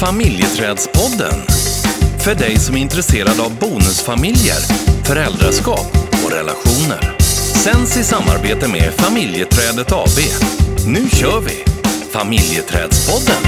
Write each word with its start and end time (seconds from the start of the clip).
Familjeträdspodden. 0.00 1.40
För 2.24 2.34
dig 2.34 2.58
som 2.58 2.76
är 2.76 2.80
intresserad 2.80 3.40
av 3.40 3.58
bonusfamiljer, 3.58 4.60
föräldraskap 5.04 5.86
och 6.24 6.32
relationer. 6.32 7.18
Sänds 7.64 7.96
i 7.96 8.04
samarbete 8.04 8.68
med 8.68 8.92
Familjeträdet 8.94 9.92
AB. 9.92 10.18
Nu 10.86 11.08
kör 11.08 11.40
vi! 11.40 11.64
Familjeträdspodden. 12.10 13.42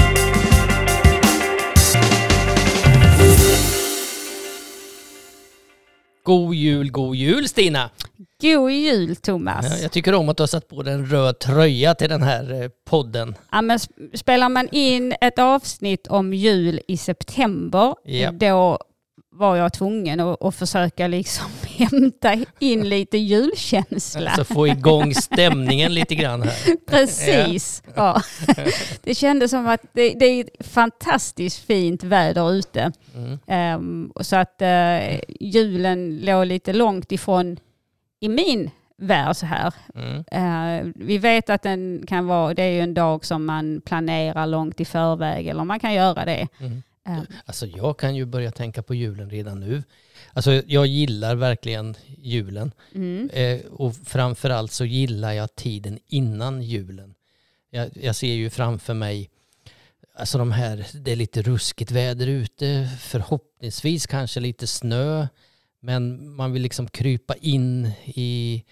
God 6.23 6.55
jul, 6.55 6.91
god 6.91 7.15
jul 7.15 7.49
Stina! 7.49 7.89
God 8.41 8.71
jul 8.71 9.15
Thomas! 9.15 9.65
Ja, 9.69 9.77
jag 9.81 9.91
tycker 9.91 10.13
om 10.15 10.29
att 10.29 10.37
du 10.37 10.43
har 10.43 10.47
satt 10.47 10.67
på 10.67 10.83
dig 10.83 10.93
en 10.93 11.05
röd 11.05 11.39
tröja 11.39 11.95
till 11.95 12.09
den 12.09 12.23
här 12.23 12.61
eh, 12.63 12.69
podden. 12.89 13.35
Ja, 13.51 13.61
men 13.61 13.77
sp- 13.77 14.17
spelar 14.17 14.49
man 14.49 14.69
in 14.71 15.13
ett 15.21 15.39
avsnitt 15.39 16.07
om 16.07 16.33
jul 16.33 16.79
i 16.87 16.97
september, 16.97 17.95
Ja. 18.03 18.31
då 18.31 18.79
var 19.33 19.55
jag 19.55 19.73
tvungen 19.73 20.19
att, 20.19 20.43
att 20.43 20.55
försöka 20.55 21.07
liksom 21.07 21.45
hämta 21.77 22.35
in 22.59 22.89
lite 22.89 23.17
julkänsla. 23.17 24.35
Så 24.35 24.43
få 24.43 24.67
igång 24.67 25.13
stämningen 25.15 25.93
lite 25.93 26.15
grann 26.15 26.41
här. 26.41 26.75
Precis. 26.87 27.83
Ja. 27.95 28.21
Det 29.03 29.15
kändes 29.15 29.51
som 29.51 29.67
att 29.67 29.81
det, 29.93 30.09
det 30.19 30.25
är 30.25 30.45
fantastiskt 30.63 31.65
fint 31.65 32.03
väder 32.03 32.51
ute. 32.53 32.91
Mm. 33.47 34.11
Och 34.15 34.25
så 34.25 34.35
att 34.35 34.61
eh, 34.61 35.19
julen 35.39 36.17
låg 36.21 36.45
lite 36.45 36.73
långt 36.73 37.11
ifrån 37.11 37.57
i 38.21 38.29
min 38.29 38.69
värld 38.97 39.35
så 39.35 39.45
här. 39.45 39.73
Mm. 39.95 40.23
Eh, 40.31 40.91
vi 40.95 41.17
vet 41.17 41.49
att 41.49 41.61
den 41.61 42.03
kan 42.07 42.25
vara, 42.27 42.53
det 42.53 42.63
är 42.63 42.71
ju 42.71 42.79
en 42.79 42.93
dag 42.93 43.25
som 43.25 43.45
man 43.45 43.81
planerar 43.85 44.47
långt 44.47 44.79
i 44.81 44.85
förväg 44.85 45.47
eller 45.47 45.63
man 45.63 45.79
kan 45.79 45.93
göra 45.93 46.25
det. 46.25 46.47
Mm. 46.59 46.83
Eh, 47.07 47.19
Alltså 47.45 47.65
jag 47.65 47.99
kan 47.99 48.15
ju 48.15 48.25
börja 48.25 48.51
tänka 48.51 48.83
på 48.83 48.95
julen 48.95 49.29
redan 49.29 49.59
nu. 49.59 49.83
Alltså 50.33 50.51
jag 50.67 50.85
gillar 50.85 51.35
verkligen 51.35 51.95
julen. 52.17 52.71
mm, 52.95 53.29
Eh, 53.33 53.59
och 53.71 53.95
framförallt 53.95 54.71
så 54.71 54.85
gillar 54.85 55.31
jag 55.31 55.55
tiden 55.55 55.99
innan 56.07 56.61
julen. 56.61 57.13
Jag, 57.69 57.89
jag 57.93 58.15
ser 58.15 58.33
ju 58.33 58.49
framför 58.49 58.93
mig, 58.93 59.29
alltså 60.15 60.37
de 60.37 60.51
här, 60.51 60.87
det 60.93 61.11
är 61.11 61.15
lite 61.15 61.41
ruskigt 61.41 61.91
väder 61.91 62.27
ute, 62.27 62.89
förhoppningsvis 62.99 64.07
kanske 64.07 64.39
lite 64.39 64.67
snö, 64.67 65.27
men 65.81 66.35
man 66.35 66.51
vill 66.51 66.61
liksom 66.61 66.87
krypa 66.87 67.35
in 67.35 67.91
i 68.05 68.63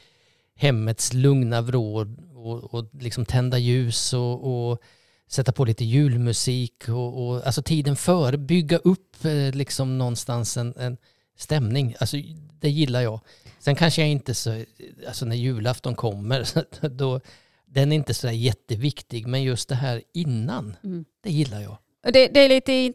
hemmets 0.55 1.13
lugna 1.13 1.61
vrå 1.61 2.05
och, 2.33 2.73
och 2.73 2.89
liksom 2.99 3.25
tända 3.25 3.57
ljus 3.57 4.13
och, 4.13 4.69
och 4.71 4.81
sätta 5.27 5.51
på 5.51 5.65
lite 5.65 5.85
julmusik 5.85 6.89
och, 6.89 7.27
och 7.27 7.45
alltså 7.45 7.61
tiden 7.61 7.95
före, 7.95 8.37
bygga 8.37 8.77
upp 8.77 9.25
eh, 9.25 9.51
liksom 9.55 9.97
någonstans 9.97 10.57
en, 10.57 10.73
en 10.77 10.97
stämning. 11.37 11.95
Alltså 11.99 12.17
det 12.59 12.69
gillar 12.69 13.01
jag. 13.01 13.19
Sen 13.59 13.75
kanske 13.75 14.01
jag 14.01 14.09
inte 14.09 14.35
så, 14.35 14.63
alltså 15.07 15.25
när 15.25 15.35
julafton 15.35 15.95
kommer, 15.95 16.47
då, 16.89 17.21
den 17.65 17.91
är 17.91 17.95
inte 17.95 18.13
så 18.13 18.31
jätteviktig, 18.31 19.27
men 19.27 19.43
just 19.43 19.69
det 19.69 19.75
här 19.75 20.01
innan, 20.13 20.75
mm. 20.83 21.05
det 21.23 21.31
gillar 21.31 21.61
jag. 21.61 21.77
Det, 22.03 22.27
det 22.27 22.39
är 22.39 22.49
lite, 22.49 22.93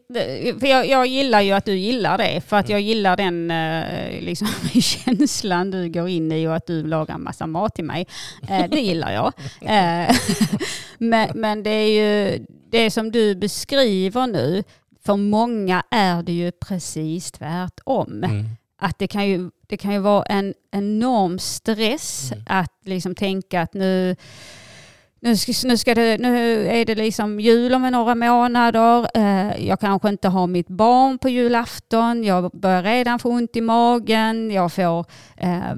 för 0.59 0.67
jag, 0.67 0.87
jag 0.87 1.07
gillar 1.07 1.41
ju 1.41 1.51
att 1.51 1.65
du 1.65 1.77
gillar 1.77 2.17
det, 2.17 2.41
för 2.41 2.57
att 2.57 2.65
Mm. 2.65 2.71
jag 2.71 2.81
gillar 2.81 3.17
den 3.17 3.51
eh, 3.51 4.21
liksom, 4.21 4.47
känslan 4.81 5.71
du 5.71 5.89
går 5.89 6.09
in 6.09 6.31
i 6.31 6.47
och 6.47 6.55
att 6.55 6.67
du 6.67 6.83
lagar 6.87 7.17
massa 7.17 7.47
mat 7.47 7.75
till 7.75 7.83
mig. 7.85 8.07
Eh, 8.49 8.65
det 8.69 8.79
gillar 8.79 9.11
jag. 9.13 9.33
Eh, 9.61 10.15
men, 10.97 11.29
men 11.35 11.63
det 11.63 11.69
är 11.69 11.87
ju 12.31 12.45
det 12.69 12.91
som 12.91 13.11
du 13.11 13.35
beskriver 13.35 14.27
nu, 14.27 14.63
för 15.05 15.15
många 15.15 15.83
är 15.91 16.23
det 16.23 16.33
ju 16.33 16.51
precis 16.51 17.31
tvärtom. 17.31 18.23
Mm. 18.23 18.45
Att 18.79 18.99
det 18.99 19.07
kan 19.07 19.27
ju, 19.27 19.49
det 19.67 19.77
kan 19.77 19.93
ju 19.93 19.99
vara 19.99 20.23
en 20.23 20.53
enorm 20.71 21.39
stress 21.39 22.31
Mm. 22.31 22.43
att 22.47 22.71
liksom 22.85 23.15
tänka 23.15 23.61
att 23.61 23.73
nu 23.73 24.15
nu, 25.25 25.35
ska, 25.35 25.67
nu, 25.67 25.77
ska 25.77 25.95
det, 25.95 26.17
nu 26.17 26.67
är 26.67 26.85
det 26.85 26.95
liksom 26.95 27.39
jul 27.39 27.73
om 27.73 27.81
några 27.81 28.15
månader. 28.15 29.07
Eh, 29.13 29.67
jag 29.67 29.79
kanske 29.79 30.09
inte 30.09 30.27
har 30.27 30.47
mitt 30.47 30.67
barn 30.67 31.17
på 31.17 31.29
julafton. 31.29 32.23
Jag 32.23 32.51
börjar 32.51 32.83
redan 32.83 33.19
få 33.19 33.29
ont 33.29 33.55
i 33.55 33.61
magen. 33.61 34.51
Jag 34.51 34.73
får 34.73 35.05
eh, 35.37 35.71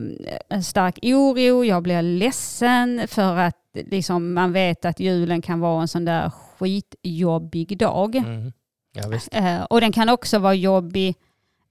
en 0.50 0.64
stark 0.64 1.00
oro. 1.02 1.64
Jag 1.64 1.84
blir 1.84 2.02
ledsen 2.02 3.08
för 3.08 3.38
att 3.38 3.56
liksom, 3.74 4.34
man 4.34 4.54
vet 4.54 4.86
att 4.86 5.00
julen 5.00 5.42
kan 5.42 5.60
vara 5.60 5.82
en 5.82 5.88
sån 5.88 6.06
där 6.06 6.30
skitjobbig 6.30 7.78
dag. 7.78 8.16
Mm. 8.16 8.52
Ja. 8.94 9.20
Eh, 9.32 9.64
och 9.64 9.82
den 9.82 9.92
kan 9.92 10.10
också 10.10 10.40
vara 10.40 10.54
jobbig 10.54 11.16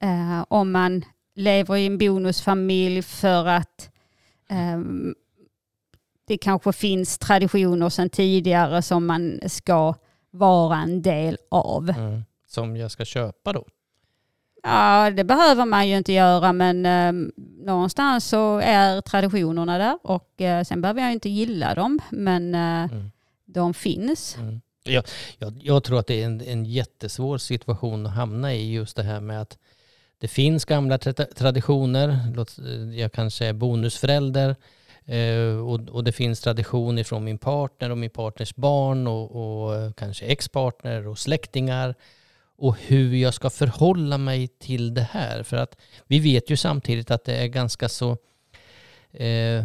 eh, 0.03 0.45
om 0.49 0.73
man 0.73 1.05
lever 1.35 1.77
i 1.77 1.87
en 1.87 1.99
bonusfamilj 1.99 3.03
för 3.03 3.47
att 3.47 3.91
ehm, 4.51 5.15
det 6.27 6.39
kanske 6.39 6.73
finns 6.73 7.19
traditioner 7.19 7.89
sedan 7.89 8.11
tidigare 8.11 8.83
som 8.83 9.07
man 9.07 9.41
ska 9.47 9.95
vara 10.31 10.77
en 10.77 11.03
del 11.03 11.39
av. 11.51 11.91
Mm. 11.91 12.25
Som 12.49 12.77
jag 12.77 12.91
ska 12.91 13.05
köpa 13.05 13.53
då. 13.53 13.65
Ja, 14.63 15.11
det 15.11 15.25
behöver 15.25 15.65
man 15.65 15.89
ju 15.89 15.97
inte 15.97 16.13
göra 16.13 16.53
men 16.53 16.87
eh, 16.87 17.13
någonstans 17.67 18.25
så 18.29 18.59
är 18.59 19.01
traditionerna 19.01 19.79
där 19.79 19.99
och 20.03 20.41
eh, 20.41 20.65
sen 20.65 20.83
behöver 20.83 21.03
jag 21.03 21.13
inte 21.13 21.29
gilla 21.29 21.75
dem 21.75 21.99
men 22.11 22.55
eh, 22.55 22.61
Mm. 22.93 23.11
de 23.45 23.75
finns. 23.75 24.37
Mm. 24.37 24.61
Jag, 24.85 25.05
jag, 25.39 25.53
jag 25.63 25.85
tror 25.85 25.99
att 25.99 26.07
det 26.07 26.23
är 26.23 26.27
en, 26.27 26.41
en 26.41 26.65
jättesvår 26.65 27.39
situation 27.39 28.07
att 28.07 28.13
hamna 28.15 28.55
i 28.55 28.73
just 28.73 28.97
det 28.97 29.03
här 29.03 29.21
med 29.21 29.41
att 29.43 29.59
det 30.19 30.29
finns 30.29 30.65
gamla 30.65 30.97
tra- 30.97 31.35
traditioner. 31.35 32.19
Låt, 32.35 32.57
jag 32.97 33.13
kanske 33.13 33.47
är 33.47 33.53
bonusförälder 33.53 34.57
eh, 35.07 35.67
och, 35.67 35.89
och 35.89 36.05
det 36.05 36.13
finns 36.13 36.41
traditioner 36.41 37.05
från 37.05 37.25
min 37.25 37.39
partner 37.39 37.91
och 37.91 37.99
min 37.99 38.11
partners 38.11 38.55
barn 38.55 39.07
och, 39.07 39.31
och 39.65 39.75
eh, 39.75 39.93
kanske 39.93 40.25
ex-partner 40.25 41.07
och 41.07 41.19
släktingar 41.19 41.95
och 42.59 42.77
hur 42.81 43.15
jag 43.15 43.35
ska 43.35 43.51
förhålla 43.51 44.19
mig 44.19 44.49
till 44.49 44.95
det 44.95 45.09
här. 45.11 45.43
För 45.43 45.57
att 45.57 45.77
vi 46.07 46.19
vet 46.19 46.51
ju 46.51 46.57
samtidigt 46.57 47.11
att 47.11 47.25
det 47.25 47.35
är 47.37 47.47
ganska 47.47 47.89
så 47.89 48.11
eh, 49.13 49.65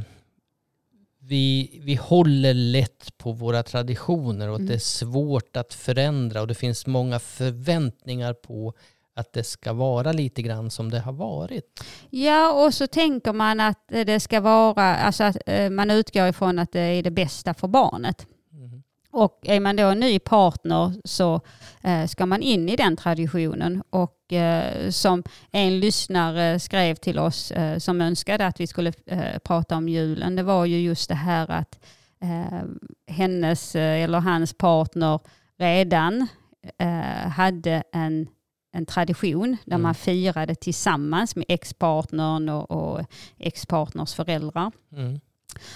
vi, 1.19 1.79
vi 1.83 1.95
håller 1.95 2.53
lätt 2.53 3.17
på 3.17 3.31
våra 3.31 3.63
traditioner 3.63 4.47
och 4.47 4.55
att 4.55 4.59
Mm. 4.59 4.69
det 4.69 4.75
är 4.75 4.79
svårt 4.79 5.57
att 5.57 5.73
förändra 5.73 6.41
och 6.41 6.47
det 6.47 6.55
finns 6.55 6.87
många 6.87 7.19
förväntningar 7.19 8.33
på 8.33 8.73
att 9.21 9.33
det 9.33 9.43
ska 9.43 9.73
vara 9.73 10.11
lite 10.11 10.41
grann 10.41 10.71
som 10.71 10.91
det 10.91 10.99
har 10.99 11.13
varit. 11.13 11.83
Ja, 12.09 12.65
och 12.65 12.73
så 12.73 12.87
tänker 12.87 13.33
man 13.33 13.59
att 13.59 13.87
det 13.87 14.19
ska 14.19 14.41
vara, 14.41 14.95
alltså 14.95 15.23
att 15.23 15.37
eh, 15.45 15.69
man 15.69 15.91
utgår 15.91 16.27
ifrån 16.27 16.59
att 16.59 16.71
det 16.71 16.79
är 16.79 17.03
det 17.03 17.11
bästa 17.11 17.53
för 17.53 17.67
barnet. 17.67 18.27
Mm. 18.53 18.83
Och 19.11 19.39
är 19.43 19.59
man 19.59 19.75
då 19.75 19.83
en 19.83 19.99
ny 19.99 20.19
partner 20.19 20.93
så 21.05 21.41
eh, 21.81 22.05
ska 22.07 22.25
man 22.25 22.41
in 22.41 22.69
i 22.69 22.75
den 22.75 22.97
traditionen. 22.97 23.83
Och 23.89 24.33
eh, 24.33 24.89
som 24.89 25.23
en 25.51 25.79
lyssnare 25.79 26.59
skrev 26.59 26.95
till 26.95 27.19
oss 27.19 27.53
som 27.77 28.01
önskade 28.01 28.45
att 28.45 28.59
vi 28.59 28.67
skulle 28.67 28.93
prata 29.43 29.75
om 29.77 29.89
julen, 29.89 30.35
det 30.35 30.43
var 30.43 30.65
ju 30.65 30.79
just 30.79 31.09
det 31.09 31.15
här 31.15 31.51
att 31.51 31.79
hennes 33.07 33.75
eller 33.75 34.19
hans 34.19 34.53
partner 34.53 35.19
redan 35.59 36.27
hade 37.35 37.83
en, 37.91 38.27
en 38.71 38.85
tradition 38.85 39.57
där 39.65 39.73
Mm. 39.75 39.81
man 39.83 39.95
firade 39.95 40.55
tillsammans 40.55 41.35
med 41.35 41.45
ex-partnern 41.47 42.49
och, 42.49 42.71
och 42.71 43.01
ex-partners 43.37 44.13
föräldrar. 44.13 44.71
Mm. 44.91 45.19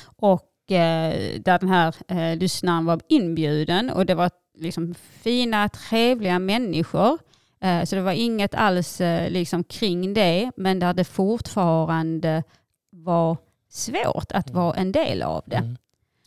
Och 0.05 0.71
eh, 0.71 1.39
där 1.41 1.59
den 1.59 1.69
här 1.69 1.95
eh, 2.07 2.37
lyssnaren 2.37 2.85
var 2.85 3.01
inbjuden 3.09 3.89
och 3.89 4.05
det 4.05 4.15
var 4.15 4.31
liksom 4.57 4.93
fina, 5.21 5.69
trevliga 5.69 6.39
människor. 6.39 7.17
Eh, 7.59 7.83
så 7.83 7.95
det 7.95 8.01
var 8.01 8.11
inget 8.11 8.55
alls 8.55 9.01
eh, 9.01 9.29
liksom 9.31 9.63
kring 9.63 10.13
det, 10.13 10.51
men 10.57 10.79
där 10.79 10.93
det 10.93 11.03
fortfarande 11.03 12.43
var 12.89 13.37
svårt 13.69 14.31
att 14.31 14.49
Mm. 14.49 14.61
vara 14.61 14.75
en 14.75 14.91
del 14.91 15.21
av 15.23 15.43
det. 15.45 15.55
Mm. 15.55 15.77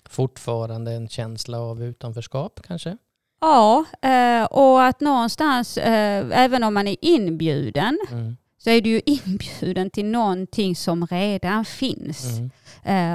Fortfarande 0.09 0.93
en 0.93 1.09
känsla 1.09 1.59
av 1.61 1.83
utanförskap 1.83 2.61
kanske? 2.65 2.97
Ja, 3.41 3.85
eh, 4.03 4.45
och 4.45 4.85
att 4.85 5.01
någonstans, 5.01 5.79
eh, 5.79 6.27
även 6.45 6.65
om 6.65 6.75
man 6.75 6.89
är 6.89 6.97
inbjuden, 7.01 7.99
Mm. 8.11 8.37
så 8.59 8.71
är 8.71 8.81
du 8.81 8.91
ju 8.91 9.01
inbjuden 9.07 9.91
till 9.91 10.05
någonting 10.05 10.77
som 10.77 11.07
redan 11.07 11.65
finns. 11.65 12.25
Mm. 12.39 12.51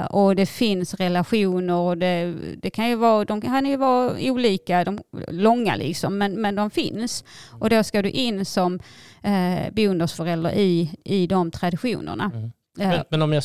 Eh, 0.00 0.06
och 0.06 0.36
det 0.36 0.46
finns 0.46 0.94
relationer 0.94 1.74
och 1.74 1.98
det, 1.98 2.34
det 2.62 2.70
kan 2.70 2.88
ju 2.88 2.94
vara, 2.94 3.24
de 3.24 3.40
kan 3.40 3.66
ju 3.66 3.76
vara 3.76 4.14
olika, 4.20 4.84
de, 4.84 5.00
långa 5.28 5.76
liksom, 5.76 6.18
men, 6.18 6.40
men 6.40 6.54
de 6.54 6.70
finns. 6.70 7.24
Och 7.60 7.70
då 7.70 7.84
ska 7.84 8.02
du 8.02 8.10
in 8.10 8.44
som 8.44 8.80
eh, 9.22 9.72
bonusförälder 9.72 10.52
i, 10.52 10.94
i 11.04 11.26
de 11.26 11.50
traditionerna. 11.50 12.30
Mm. 12.34 12.52
Men, 12.76 13.04
men 13.10 13.22
om, 13.22 13.32
jag, 13.32 13.42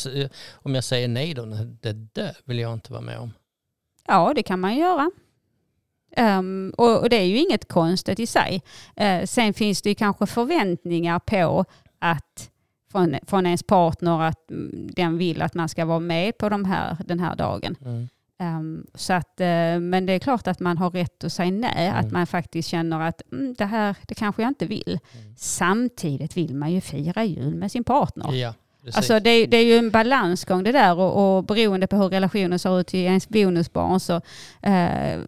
om 0.54 0.76
jag 0.76 0.84
säger 0.84 1.08
nej 1.08 1.34
då, 1.34 1.46
det 1.82 1.94
där 1.94 2.38
vill 2.46 2.60
jag 2.60 2.74
inte 2.74 2.92
vara 2.92 3.02
med 3.02 3.20
om. 3.20 3.34
ja, 4.08 4.34
det 4.36 4.44
kan 4.44 4.60
man 4.60 4.76
göra. 4.76 5.12
Um, 6.20 6.74
och, 6.78 7.02
och, 7.02 7.10
det 7.10 7.16
är 7.16 7.26
ju 7.26 7.38
inget 7.38 7.68
konstigt 7.68 8.20
i 8.20 8.28
sig. 8.28 8.62
Uh, 9.02 9.26
sen 9.26 9.54
finns 9.54 9.82
det 9.82 9.90
ju 9.90 9.96
kanske 9.96 10.26
förväntningar 10.26 11.20
på 11.20 11.66
att 12.00 12.50
från, 12.92 13.16
från 13.28 13.46
ens 13.46 13.64
partner 13.64 14.22
att 14.22 14.52
mm, 14.52 14.90
den 14.92 15.18
vill 15.18 15.42
att 15.42 15.54
man 15.54 15.70
ska 15.70 15.86
vara 15.86 16.00
med 16.00 16.38
på 16.38 16.50
de 16.50 16.66
här, 16.66 16.98
den 17.06 17.20
här 17.20 17.36
dagen. 17.36 17.76
Mm. 17.86 18.08
Um, 18.42 18.88
så 18.96 19.14
att, 19.14 19.42
uh, 19.42 19.80
men 19.80 20.06
det 20.06 20.14
är 20.14 20.20
klart 20.20 20.48
att 20.48 20.60
man 20.60 20.78
har 20.78 20.90
rätt 20.90 21.24
att 21.24 21.34
säga 21.34 21.52
nej, 21.52 21.88
mm. 21.88 22.00
att 22.00 22.12
man 22.12 22.28
faktiskt 22.28 22.70
känner 22.70 23.02
att 23.02 23.22
mm, 23.32 23.56
det 23.58 23.66
här 23.66 23.96
det 24.08 24.16
kanske 24.16 24.42
jag 24.42 24.50
inte 24.50 24.66
vill. 24.66 25.00
Mm. 25.12 25.36
Samtidigt 25.38 26.38
vill 26.38 26.56
man 26.56 26.72
ju 26.72 26.82
fira 26.82 27.24
jul 27.24 27.56
med 27.56 27.72
sin 27.72 27.84
partner. 27.84 28.34
Ja, 28.34 28.54
alltså 28.94 29.20
det, 29.20 29.46
det, 29.46 29.58
är 29.58 29.66
ju 29.66 29.76
en 29.76 29.92
balansgång 29.92 30.64
det 30.64 30.72
där 30.72 30.98
och, 30.98 31.38
och 31.38 31.44
beroende 31.44 31.88
på 31.88 31.98
hur 31.98 32.10
relationen 32.10 32.60
ser 32.60 32.80
ut 32.80 32.88
till 32.88 33.00
ens 33.00 33.30
bonusbarn 33.30 34.00
så 34.00 34.16
uh, 34.16 35.24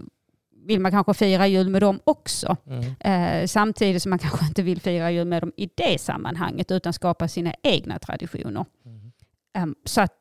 vill 0.66 0.80
man 0.80 0.92
kanske 0.92 1.14
fira 1.14 1.48
jul 1.48 1.70
med 1.70 1.82
dem 1.82 2.00
också. 2.04 2.58
Mm. 2.68 2.96
Eh, 3.00 3.48
samtidigt 3.48 4.04
som 4.04 4.10
man 4.10 4.20
kanske 4.20 4.46
inte 4.46 4.62
vill 4.62 4.82
fira 4.82 5.12
jul 5.12 5.28
med 5.28 5.44
dem 5.44 5.52
i 5.58 5.70
det 5.76 6.02
sammanhanget 6.02 6.72
utan 6.72 6.94
skapa 6.94 7.28
sina 7.28 7.54
egna 7.64 8.00
traditioner. 8.00 8.66
Mm. 8.86 9.12
Um, 9.58 9.76
så 9.86 10.02
att 10.02 10.14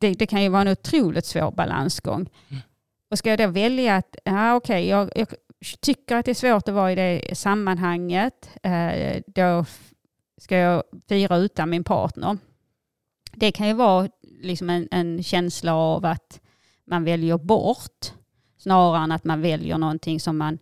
det, 0.00 0.14
det, 0.14 0.26
kan 0.26 0.42
ju 0.42 0.48
vara 0.48 0.62
en 0.62 0.68
otroligt 0.68 1.26
svår 1.26 1.50
balansgång. 1.50 2.30
Mm. 2.48 2.62
Och 3.10 3.18
ska 3.18 3.30
jag 3.30 3.38
då 3.38 3.46
välja 3.46 3.96
att, 3.96 4.16
ja 4.24 4.54
okej, 4.54 4.76
okay, 4.76 4.88
jag, 4.88 5.10
jag, 5.14 5.28
tycker 5.80 6.16
att 6.16 6.24
det 6.24 6.32
är 6.32 6.34
svårt 6.34 6.68
att 6.68 6.74
vara 6.74 6.92
i 6.92 6.94
det 6.94 7.36
sammanhanget, 7.36 8.50
eh, 8.62 9.22
då 9.26 9.64
ska 10.40 10.56
jag 10.56 10.82
fira 11.08 11.36
utan 11.36 11.70
min 11.70 11.84
partner. 11.84 12.38
Det 13.32 13.52
kan 13.52 13.68
ju 13.68 13.74
vara 13.74 14.08
liksom 14.40 14.70
en, 14.70 14.88
en 14.90 15.22
känsla 15.22 15.74
av 15.74 16.04
att 16.04 16.40
man 16.86 17.04
väljer 17.04 17.38
bort 17.38 18.12
snarare 18.64 19.04
än 19.04 19.12
att 19.12 19.24
man 19.24 19.40
väljer 19.40 19.78
någonting 19.78 20.20
som 20.20 20.38
man 20.38 20.58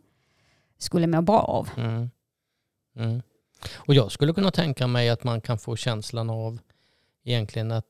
skulle 0.78 1.06
må 1.06 1.22
bra 1.22 1.38
av. 1.40 1.68
Mm. 1.76 2.10
Mm. 2.96 3.22
Och 3.74 3.94
jag 3.94 4.12
skulle 4.12 4.32
kunna 4.32 4.50
tänka 4.50 4.86
mig 4.86 5.08
att 5.08 5.24
man 5.24 5.40
kan 5.40 5.58
få 5.58 5.76
känslan 5.76 6.30
av 6.30 6.58
egentligen 7.24 7.72
att 7.72 7.86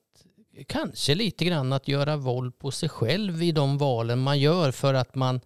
kanske 0.66 1.14
lite 1.14 1.44
grann 1.44 1.72
att 1.72 1.88
göra 1.88 2.16
våld 2.16 2.58
på 2.58 2.70
sig 2.70 2.88
själv 2.88 3.42
i 3.42 3.52
de 3.52 3.78
valen 3.78 4.18
man 4.18 4.38
gör 4.40 4.72
för 4.72 4.94
att 4.94 5.14
man, 5.14 5.40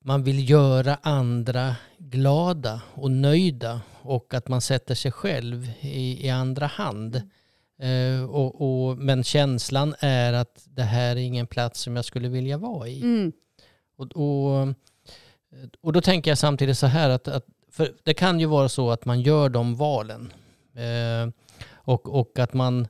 man 0.00 0.24
vill 0.24 0.50
göra 0.50 0.98
andra 1.02 1.76
glada 1.98 2.80
och 2.94 3.10
nöjda 3.10 3.80
och 4.02 4.34
att 4.34 4.48
man 4.48 4.60
sätter 4.60 4.94
sig 4.94 5.12
själv 5.12 5.70
i, 5.80 6.26
i 6.26 6.30
andra 6.30 6.66
hand. 6.66 7.22
Uh, 7.82 8.24
och, 8.24 8.60
och, 8.60 8.98
men 8.98 9.24
känslan 9.24 9.94
är 9.98 10.32
att 10.32 10.64
det 10.64 10.82
här 10.82 11.16
är 11.16 11.20
ingen 11.20 11.46
plats 11.46 11.80
som 11.80 11.96
jag 11.96 12.04
skulle 12.04 12.28
vilja 12.28 12.58
vara 12.58 12.88
i. 12.88 13.02
Mm. 13.02 13.32
Och, 13.96 14.12
och, 14.12 14.68
och 15.80 15.92
då 15.92 16.00
tänker 16.00 16.30
jag 16.30 16.38
samtidigt 16.38 16.78
så 16.78 16.86
här 16.86 17.10
att, 17.10 17.28
att 17.28 17.46
för 17.70 17.92
det 18.04 18.14
kan 18.14 18.40
ju 18.40 18.46
vara 18.46 18.68
så 18.68 18.90
att 18.90 19.04
man 19.04 19.20
gör 19.20 19.48
de 19.48 19.74
valen. 19.74 20.32
Uh, 20.76 21.32
och, 21.72 22.20
och 22.20 22.38
att 22.38 22.54
man 22.54 22.88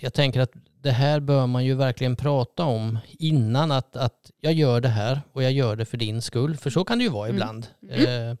jag 0.00 0.14
tänker 0.14 0.40
att 0.40 0.52
det 0.82 0.90
här 0.90 1.20
bör 1.20 1.46
man 1.46 1.64
ju 1.64 1.74
verkligen 1.74 2.16
prata 2.16 2.64
om 2.64 2.98
innan 3.18 3.72
att, 3.72 3.96
att 3.96 4.30
jag 4.40 4.52
gör 4.52 4.80
det 4.80 4.88
här 4.88 5.20
och 5.32 5.42
jag 5.42 5.52
gör 5.52 5.76
det 5.76 5.84
för 5.84 5.96
din 5.96 6.22
skull. 6.22 6.56
För 6.56 6.70
så 6.70 6.84
kan 6.84 6.98
det 6.98 7.04
ju 7.04 7.10
vara 7.10 7.28
mm. 7.28 7.36
ibland. 7.36 7.66
Mm. 7.90 8.30
Eh, 8.30 8.36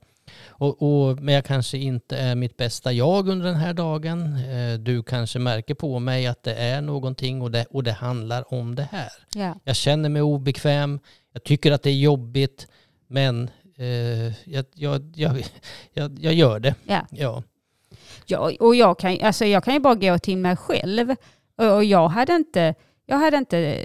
och, 0.58 0.82
och, 0.82 1.22
men 1.22 1.34
jag 1.34 1.44
kanske 1.44 1.78
inte 1.78 2.16
är 2.16 2.34
mitt 2.34 2.56
bästa 2.56 2.92
jag 2.92 3.28
under 3.28 3.46
den 3.46 3.56
här 3.56 3.74
dagen. 3.74 4.36
Eh, 4.36 4.78
du 4.78 5.02
kanske 5.02 5.38
märker 5.38 5.74
på 5.74 5.98
mig 5.98 6.26
att 6.26 6.42
det 6.42 6.54
är 6.54 6.80
någonting 6.80 7.42
och 7.42 7.50
det, 7.50 7.66
och 7.70 7.82
det 7.82 7.92
handlar 7.92 8.54
om 8.54 8.74
det 8.74 8.88
här. 8.92 9.12
Ja. 9.34 9.54
Jag 9.64 9.76
känner 9.76 10.08
mig 10.08 10.22
obekväm, 10.22 11.00
jag 11.32 11.44
tycker 11.44 11.72
att 11.72 11.82
det 11.82 11.90
är 11.90 11.94
jobbigt, 12.00 12.68
men 13.06 13.50
eh, 13.76 14.50
jag, 14.50 14.64
jag, 14.74 15.12
jag, 15.16 15.42
jag, 16.18 16.34
gör 16.34 16.60
det. 16.60 16.74
Ja. 16.84 17.06
ja. 17.10 17.42
Ja, 18.26 18.52
och 18.60 18.76
jag 18.76 18.98
kan, 18.98 19.20
alltså 19.22 19.44
jag 19.44 19.64
kan 19.64 19.74
ju 19.74 19.80
bara 19.80 19.94
gå 19.94 20.18
till 20.18 20.36
mig 20.36 20.56
själv. 20.56 21.14
Och 21.56 21.84
jag 21.84 22.08
hade 22.08 22.34
inte, 22.34 22.74
jag 23.06 23.18
hade 23.18 23.36
inte 23.36 23.84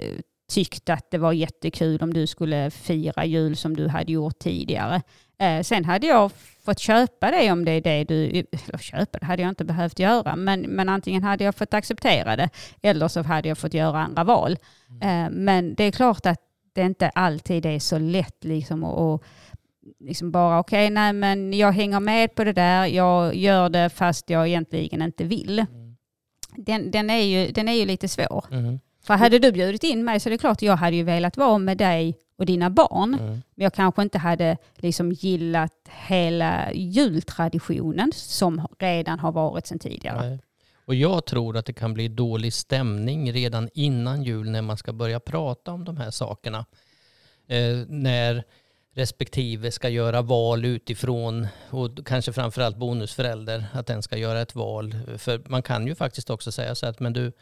tyckt 0.50 0.88
att 0.88 1.10
det 1.10 1.18
var 1.18 1.32
jättekul 1.32 2.02
om 2.02 2.12
du 2.12 2.26
skulle 2.26 2.70
fira 2.70 3.24
jul 3.24 3.56
som 3.56 3.76
du 3.76 3.88
hade 3.88 4.12
gjort 4.12 4.38
tidigare. 4.38 5.02
Eh, 5.40 5.62
sen 5.62 5.84
hade 5.84 6.06
jag 6.06 6.32
fått 6.64 6.78
köpa 6.78 7.30
det 7.30 7.52
om 7.52 7.64
det 7.64 7.72
är 7.72 7.80
det 7.80 8.04
du... 8.04 8.28
Eller 8.28 8.78
köpa 8.78 9.18
det 9.18 9.26
hade 9.26 9.42
jag 9.42 9.48
inte 9.48 9.64
behövt 9.64 9.98
göra, 9.98 10.36
men, 10.36 10.60
men 10.60 10.88
antingen 10.88 11.22
hade 11.22 11.44
jag 11.44 11.54
fått 11.54 11.74
acceptera 11.74 12.36
det 12.36 12.50
eller 12.82 13.08
så 13.08 13.22
hade 13.22 13.48
jag 13.48 13.58
fått 13.58 13.74
göra 13.74 13.98
andra 13.98 14.24
val. 14.24 14.58
Mm. 14.88 15.26
Eh, 15.26 15.30
men 15.30 15.74
det 15.74 15.84
är 15.84 15.90
klart 15.90 16.26
att 16.26 16.40
det 16.72 16.82
inte 16.82 17.08
alltid 17.08 17.66
är 17.66 17.78
så 17.78 17.98
lätt 17.98 18.44
liksom 18.44 18.84
att 18.84 19.22
liksom 20.00 20.30
bara 20.30 20.58
okej, 20.58 20.86
okay, 20.86 20.94
nej 20.94 21.12
men 21.12 21.52
jag 21.52 21.72
hänger 21.72 22.00
med 22.00 22.34
på 22.34 22.44
det 22.44 22.52
där, 22.52 22.86
jag 22.86 23.34
gör 23.34 23.68
det 23.68 23.90
fast 23.90 24.30
jag 24.30 24.48
egentligen 24.48 25.02
inte 25.02 25.24
vill. 25.24 25.58
Mm. 25.58 25.96
Den, 26.56 26.90
den, 26.90 27.10
är 27.10 27.22
ju, 27.22 27.52
den 27.52 27.68
är 27.68 27.72
ju 27.72 27.84
lite 27.84 28.08
svår. 28.08 28.44
Mm. 28.50 28.80
För 29.02 29.14
hade 29.14 29.38
du 29.38 29.52
bjudit 29.52 29.84
in 29.84 30.04
mig 30.04 30.20
så 30.20 30.28
är 30.28 30.30
det 30.30 30.38
klart 30.38 30.62
jag 30.62 30.76
hade 30.76 30.96
ju 30.96 31.02
velat 31.02 31.36
vara 31.36 31.58
med 31.58 31.78
dig 31.78 32.18
och 32.36 32.46
dina 32.46 32.70
barn. 32.70 33.14
Mm. 33.14 33.30
Men 33.30 33.64
jag 33.64 33.74
kanske 33.74 34.02
inte 34.02 34.18
hade 34.18 34.56
liksom 34.76 35.12
gillat 35.12 35.72
hela 36.06 36.72
jultraditionen 36.72 38.12
som 38.14 38.66
redan 38.78 39.18
har 39.18 39.32
varit 39.32 39.66
sedan 39.66 39.78
tidigare. 39.78 40.28
Nej. 40.28 40.38
Och 40.84 40.94
jag 40.94 41.24
tror 41.24 41.56
att 41.56 41.66
det 41.66 41.72
kan 41.72 41.94
bli 41.94 42.08
dålig 42.08 42.52
stämning 42.52 43.32
redan 43.32 43.68
innan 43.74 44.22
jul 44.22 44.50
när 44.50 44.62
man 44.62 44.76
ska 44.76 44.92
börja 44.92 45.20
prata 45.20 45.72
om 45.72 45.84
de 45.84 45.96
här 45.96 46.10
sakerna. 46.10 46.66
Eh, 47.48 47.76
när 47.88 48.44
respektive 48.94 49.70
ska 49.70 49.88
göra 49.88 50.22
val 50.22 50.64
utifrån 50.64 51.46
och 51.70 52.06
kanske 52.06 52.32
framförallt 52.32 52.76
bonusförälder 52.76 53.64
att 53.72 53.86
den 53.86 54.02
ska 54.02 54.16
göra 54.16 54.40
ett 54.40 54.54
val. 54.54 54.94
För 55.18 55.42
man 55.46 55.62
kan 55.62 55.86
ju 55.86 55.94
faktiskt 55.94 56.30
också 56.30 56.52
säga 56.52 56.74
så 56.74 56.86
att 56.86 57.00
men 57.00 57.12
du, 57.12 57.32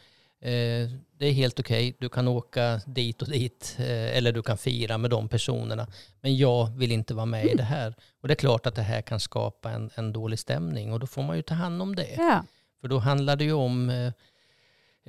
det 0.41 1.25
är 1.25 1.31
helt 1.31 1.59
okej, 1.59 1.89
okay. 1.89 1.97
du 1.99 2.09
kan 2.09 2.27
åka 2.27 2.81
dit 2.85 3.21
och 3.21 3.27
dit 3.27 3.75
eh, 3.79 4.17
eller 4.17 4.31
du 4.31 4.41
kan 4.41 4.57
fira 4.57 4.97
med 4.97 5.09
de 5.09 5.29
personerna. 5.29 5.87
Men 6.21 6.37
jag 6.37 6.77
vill 6.77 6.91
inte 6.91 7.13
vara 7.13 7.25
med 7.25 7.45
i 7.45 7.55
det 7.55 7.63
här. 7.63 7.95
Och 8.21 8.27
det 8.27 8.33
är 8.33 8.35
klart 8.35 8.65
att 8.65 8.75
det 8.75 8.81
här 8.81 9.01
kan 9.01 9.19
skapa 9.19 9.71
en, 9.71 9.89
en 9.95 10.13
dålig 10.13 10.39
stämning 10.39 10.93
och 10.93 10.99
då 10.99 11.07
får 11.07 11.23
man 11.23 11.35
ju 11.35 11.41
ta 11.41 11.53
hand 11.53 11.81
om 11.81 11.95
det. 11.95 12.15
Ja. 12.17 12.43
För 12.81 12.87
då 12.87 12.97
handlar 12.97 13.35
det 13.35 13.43
ju 13.43 13.53
om 13.53 13.89
eh, 13.89 14.11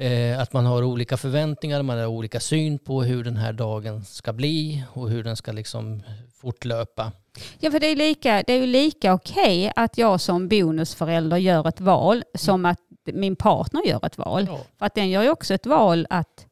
Eh, 0.00 0.40
att 0.40 0.52
man 0.52 0.66
har 0.66 0.82
olika 0.82 1.16
förväntningar, 1.16 1.82
man 1.82 1.98
har 1.98 2.06
olika 2.06 2.40
syn 2.40 2.78
på 2.78 3.02
hur 3.02 3.24
den 3.24 3.36
här 3.36 3.52
dagen 3.52 4.04
ska 4.04 4.32
bli 4.32 4.84
och 4.92 5.10
hur 5.10 5.24
den 5.24 5.36
ska 5.36 5.52
liksom 5.52 6.02
fortlöpa. 6.34 7.12
Ja, 7.58 7.70
för 7.70 7.80
det 7.80 7.86
är, 7.86 7.96
lika, 7.96 8.42
det 8.46 8.52
är 8.52 8.60
ju 8.60 8.66
lika 8.66 9.14
okej 9.14 9.60
okay 9.60 9.72
att 9.76 9.98
jag 9.98 10.20
som 10.20 10.48
bonusförälder 10.48 11.36
gör 11.36 11.68
ett 11.68 11.80
val 11.80 12.24
som 12.34 12.66
att 12.66 12.78
min 13.04 13.36
partner 13.36 13.86
gör 13.86 14.06
ett 14.06 14.18
val. 14.18 14.44
Ja. 14.48 14.60
För 14.78 14.86
att 14.86 14.94
den 14.94 15.10
gör 15.10 15.22
ju 15.22 15.30
också 15.30 15.54
ett 15.54 15.66
val 15.66 16.06
att 16.10 16.46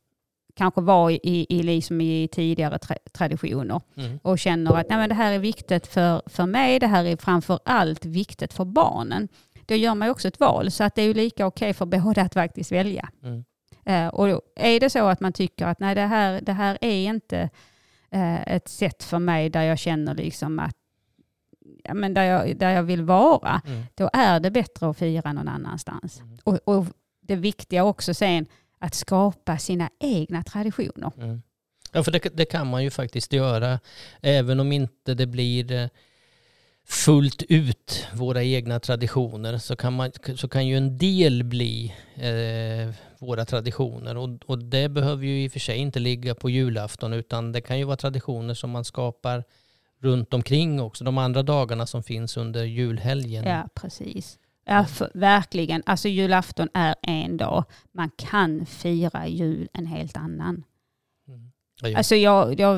kanske 0.57 0.81
vara 0.81 1.12
i, 1.12 1.47
i, 1.49 1.62
liksom 1.62 2.00
i 2.00 2.28
tidigare 2.33 2.78
tra 2.78 2.97
traditioner 3.12 3.81
mm. 3.97 4.19
och 4.23 4.38
känner 4.38 4.76
att 4.76 4.88
Nej, 4.88 4.99
men 4.99 5.09
det 5.09 5.14
här 5.14 5.33
är 5.33 5.38
viktigt 5.38 5.87
för, 5.87 6.23
för 6.26 6.47
mig, 6.47 6.78
det 6.78 6.87
här 6.87 7.05
är 7.05 7.17
framför 7.17 7.59
allt 7.64 8.05
viktigt 8.05 8.52
för 8.52 8.64
barnen 8.64 9.28
då 9.69 9.75
gör 9.75 9.95
man 9.95 10.11
också 10.11 10.28
ett 10.28 10.40
val. 10.40 10.71
Så 10.71 10.85
att 10.85 10.95
det 10.95 11.02
är 11.02 11.07
ju 11.07 11.14
lika 11.14 11.47
okej 11.47 11.73
för 11.73 11.87
båda 11.87 12.23
att 12.23 12.35
faktiskt 12.35 12.73
välja. 12.73 13.09
Mm. 13.23 13.45
Uh, 13.88 14.09
och 14.09 14.40
är 14.57 14.81
det 14.81 14.90
så 14.90 15.07
att 15.07 15.21
man 15.21 15.33
tycker 15.33 15.67
att 15.67 15.81
nej, 15.81 15.95
det 15.95 16.07
här, 16.07 16.40
det 16.40 16.52
här 16.52 16.78
är 16.81 17.05
inte 17.05 17.50
uh, 18.14 18.49
ett 18.49 18.69
sätt 18.69 19.02
för 19.02 19.19
mig 19.19 19.50
där 19.50 19.62
jag 19.62 19.78
känner 19.78 20.14
liksom 20.14 20.59
att 20.59 20.76
ja, 21.84 21.94
men 21.94 22.14
där, 22.14 22.25
jag, 22.25 22.56
där 22.56 22.70
jag 22.70 22.82
vill 22.82 23.02
vara, 23.02 23.60
mm. 23.66 23.82
då 23.94 24.10
är 24.12 24.40
det 24.40 24.50
bättre 24.50 24.90
att 24.90 24.98
fira 24.98 25.32
någon 25.32 25.48
annanstans. 25.48 26.20
Mm. 26.20 26.38
Och, 26.44 26.58
och, 26.64 26.87
det 27.20 27.37
viktiga 27.37 27.84
också 27.84 28.14
sen, 28.14 28.46
att 28.78 28.94
skapa 28.94 29.58
sina 29.58 29.90
egna 30.00 30.42
traditioner. 30.42 31.12
Mm. 31.18 31.42
Ja, 31.92 32.02
för 32.04 32.10
det, 32.12 32.37
det, 32.37 32.44
kan 32.44 32.66
man 32.66 32.84
ju 32.84 32.90
faktiskt 32.90 33.32
göra, 33.32 33.80
även 34.20 34.60
om 34.60 34.72
inte 34.72 35.14
det 35.14 35.26
blir 35.26 35.72
eh, 35.72 35.88
fullt 36.88 37.42
ut 37.48 38.06
våra 38.12 38.42
egna 38.42 38.80
traditioner 38.80 39.58
så 39.58 39.76
kan, 39.76 39.92
man, 39.92 40.12
så 40.37 40.48
kan 40.48 40.66
ju 40.66 40.76
en 40.76 40.98
del 40.98 41.44
bli 41.44 41.94
eh, 42.14 42.94
våra 43.18 43.44
traditioner. 43.44 44.16
Och, 44.16 44.28
och 44.46 44.58
det 44.58 44.88
behöver 44.88 45.26
ju 45.26 45.44
i 45.44 45.48
och 45.48 45.52
för 45.52 45.60
sig 45.60 45.78
inte 45.78 46.00
ligga 46.00 46.34
på 46.34 46.50
julafton 46.50 47.12
utan 47.12 47.52
det 47.52 47.60
kan 47.60 47.78
ju 47.78 47.84
vara 47.84 47.96
traditioner 47.96 48.54
som 48.54 48.70
man 48.70 48.84
skapar 48.84 49.44
runt 50.00 50.35
omkring 50.35 50.81
också, 50.81 51.05
de 51.05 51.19
andra 51.19 51.43
dagarna 51.43 51.87
som 51.87 52.02
finns 52.02 52.37
under 52.37 52.64
julhelgen. 52.64 53.45
Ja, 53.45 53.69
precis. 53.75 54.38
Ja, 54.64 54.85
för, 54.85 55.11
verkligen. 55.14 55.83
Alltså 55.87 56.09
julafton 56.09 56.69
är 56.75 56.95
en 57.02 57.37
dag. 57.37 57.64
Man 57.93 58.11
kan 58.17 58.67
fira 58.67 59.26
jul 59.26 59.69
en 59.73 59.87
helt 59.87 60.17
annan. 60.17 60.64
Alltså 61.82 62.14
jag, 62.16 62.61
jag 62.61 62.76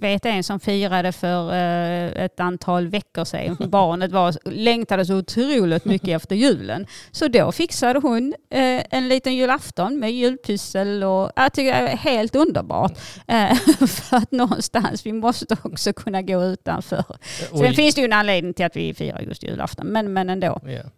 vet 0.00 0.26
en 0.26 0.44
som 0.44 0.60
firade 0.60 1.12
för 1.12 1.52
eh, 1.52 2.24
ett 2.24 2.40
antal 2.40 2.88
veckor 2.88 3.24
sedan. 3.24 3.56
Barnet 3.70 4.12
var, 4.12 4.34
längtade 4.50 5.06
så 5.06 5.16
otroligt 5.16 5.84
mycket 5.84 6.08
efter 6.08 6.36
julen. 6.36 6.86
Så 7.10 7.28
då 7.28 7.52
fixade 7.52 7.98
hon 7.98 8.34
eh, 8.50 8.82
en 8.90 9.08
liten 9.08 9.34
julafton 9.34 9.98
med 9.98 10.12
julpyssel 10.12 11.04
och 11.04 11.32
jag 11.36 11.52
tycker 11.52 11.82
det 11.82 11.88
är 11.88 11.96
helt 11.96 12.36
underbart. 12.36 12.98
Eh, 13.26 13.54
för 13.86 14.16
att 14.16 14.32
någonstans, 14.32 15.06
vi 15.06 15.12
måste 15.12 15.56
också 15.62 15.92
kunna 15.92 16.22
gå 16.22 16.44
utanför. 16.44 17.04
Sen 17.50 17.74
finns 17.74 17.94
det 17.94 18.00
ju 18.00 18.04
en 18.04 18.12
anledning 18.12 18.54
till 18.54 18.66
att 18.66 18.76
vi 18.76 18.94
firar 18.94 19.20
just 19.20 19.42
julafton, 19.42 19.86
men, 19.86 20.12
men 20.12 20.30
ändå. 20.30 20.60
Ja. 20.64 20.90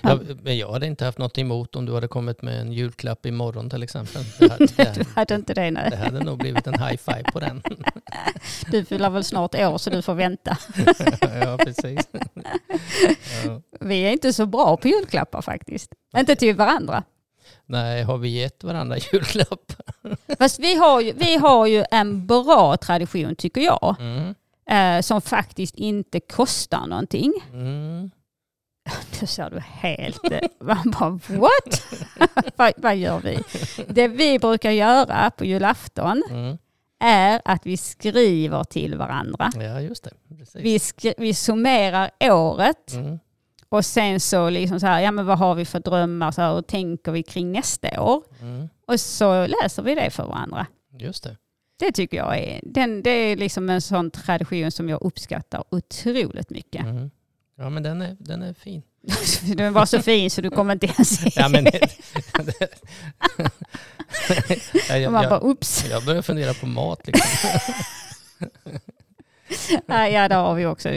Ja, 0.00 0.18
men 0.42 0.58
jag 0.58 0.72
hade 0.72 0.86
inte 0.86 1.04
haft 1.04 1.18
något 1.18 1.38
emot 1.38 1.76
om 1.76 1.86
du 1.86 1.94
hade 1.94 2.08
kommit 2.08 2.42
med 2.42 2.60
en 2.60 2.72
julklapp 2.72 3.26
imorgon 3.26 3.70
till 3.70 3.82
exempel. 3.82 4.22
Det 4.38 4.50
hade, 4.52 4.66
Du 4.76 4.84
det, 4.84 5.06
hade 5.14 5.34
inte 5.34 5.54
det 5.54 5.60
det 5.62 5.70
nu. 5.70 5.96
hade 5.96 6.24
nog 6.24 6.38
blivit 6.38 6.66
en 6.66 6.74
high 6.82 6.96
five 6.96 7.22
på 7.32 7.40
den. 7.40 7.62
Du 8.70 8.84
fyller 8.84 9.10
väl 9.10 9.24
snart 9.24 9.54
år 9.54 9.78
så 9.78 9.90
du 9.90 10.02
får 10.02 10.14
vänta. 10.14 10.58
ja, 11.20 11.58
precis. 11.58 12.08
Ja. 13.44 13.60
Vi 13.80 14.00
är 14.00 14.10
inte 14.10 14.32
så 14.32 14.46
bra 14.46 14.76
på 14.76 14.88
julklappar 14.88 15.42
faktiskt. 15.42 15.90
Inte 16.16 16.36
till 16.36 16.56
varandra. 16.56 17.02
Nej, 17.66 18.02
har 18.02 18.18
vi 18.18 18.28
gett 18.28 18.64
varandra 18.64 18.96
julklapp? 19.12 19.72
Fast 20.38 20.58
vi 20.60 20.74
har 20.76 21.00
ju, 21.00 21.12
vi 21.12 21.36
har 21.36 21.66
ju 21.66 21.84
en 21.90 22.26
bra 22.26 22.76
tradition 22.76 23.36
tycker 23.36 23.60
jag. 23.60 23.96
Mm. 24.00 24.34
Eh, 24.70 25.02
som 25.02 25.20
faktiskt 25.20 25.74
inte 25.74 26.20
kostar 26.20 26.86
någonting. 26.86 27.32
Mm. 27.52 28.10
Då 29.20 29.26
ser 29.26 29.50
du 29.50 29.58
helt... 29.60 30.32
eh, 30.32 30.38
Man 30.60 30.90
bara 30.90 31.10
what? 31.40 31.82
vad, 32.56 32.72
vad 32.76 32.96
gör 32.96 33.20
vi? 33.20 33.38
Det 33.88 34.08
vi 34.08 34.38
brukar 34.38 34.70
göra 34.70 35.30
på 35.30 35.44
julafton 35.44 36.22
Mm. 36.30 36.58
är 37.00 37.40
att 37.44 37.66
vi 37.66 37.76
skriver 37.76 38.64
till 38.64 38.96
varandra. 38.96 39.50
Ja, 39.54 39.80
just 39.80 40.04
det. 40.04 40.10
Precis. 40.38 40.56
Vi, 40.56 40.78
skri- 40.78 41.14
vi 41.18 41.34
summerar 41.34 42.10
året 42.20 42.92
Mm. 42.94 43.18
och 43.68 43.84
sen 43.84 44.20
så 44.20 44.50
liksom 44.50 44.80
så 44.80 44.86
här, 44.86 45.00
ja 45.00 45.10
men 45.10 45.26
vad 45.26 45.38
har 45.38 45.54
vi 45.54 45.64
för 45.64 45.80
drömmar 45.80 46.30
så 46.30 46.40
här, 46.42 46.52
och 46.52 46.66
tänker 46.66 47.12
vi 47.12 47.22
kring 47.22 47.52
nästa 47.52 48.02
år? 48.02 48.22
Mm. 48.40 48.68
Och 48.86 49.00
så 49.00 49.46
läser 49.46 49.82
vi 49.82 49.94
det 49.94 50.10
för 50.10 50.26
varandra. 50.26 50.66
Just 50.98 51.24
det. 51.24 51.36
Det 51.78 51.92
tycker 51.92 52.16
jag 52.16 52.38
är, 52.38 52.60
den, 52.62 53.02
det 53.02 53.10
är 53.10 53.36
liksom 53.36 53.70
en 53.70 53.80
sån 53.80 54.10
tradition 54.10 54.70
som 54.70 54.88
jag 54.88 55.02
uppskattar 55.02 55.64
otroligt 55.70 56.50
mycket. 56.50 56.82
Mm. 56.84 57.10
Ja, 57.56 57.70
men 57.70 57.82
den 57.82 58.02
är, 58.02 58.16
den 58.18 58.42
är 58.42 58.52
fin. 58.52 58.82
Den 59.56 59.72
var 59.72 59.86
så 59.86 60.02
fin 60.02 60.30
så 60.30 60.40
du 60.40 60.50
kommer 60.50 60.72
inte 60.72 60.86
ens 60.86 61.36
Ja, 61.36 61.48
men, 61.48 61.66
Ja, 64.88 64.96
jag, 64.96 65.12
Man 65.12 65.22
bara 65.22 65.34
jag, 65.34 65.44
ups. 65.44 65.84
jag 65.90 66.04
börjar 66.04 66.22
fundera 66.22 66.54
på 66.54 66.66
mat. 66.66 67.06
Liksom. 67.06 67.50
Ja, 69.86 70.08
ja, 70.08 70.28
där 70.28 70.36
har 70.36 70.54
vi 70.54 70.66
också 70.66 70.88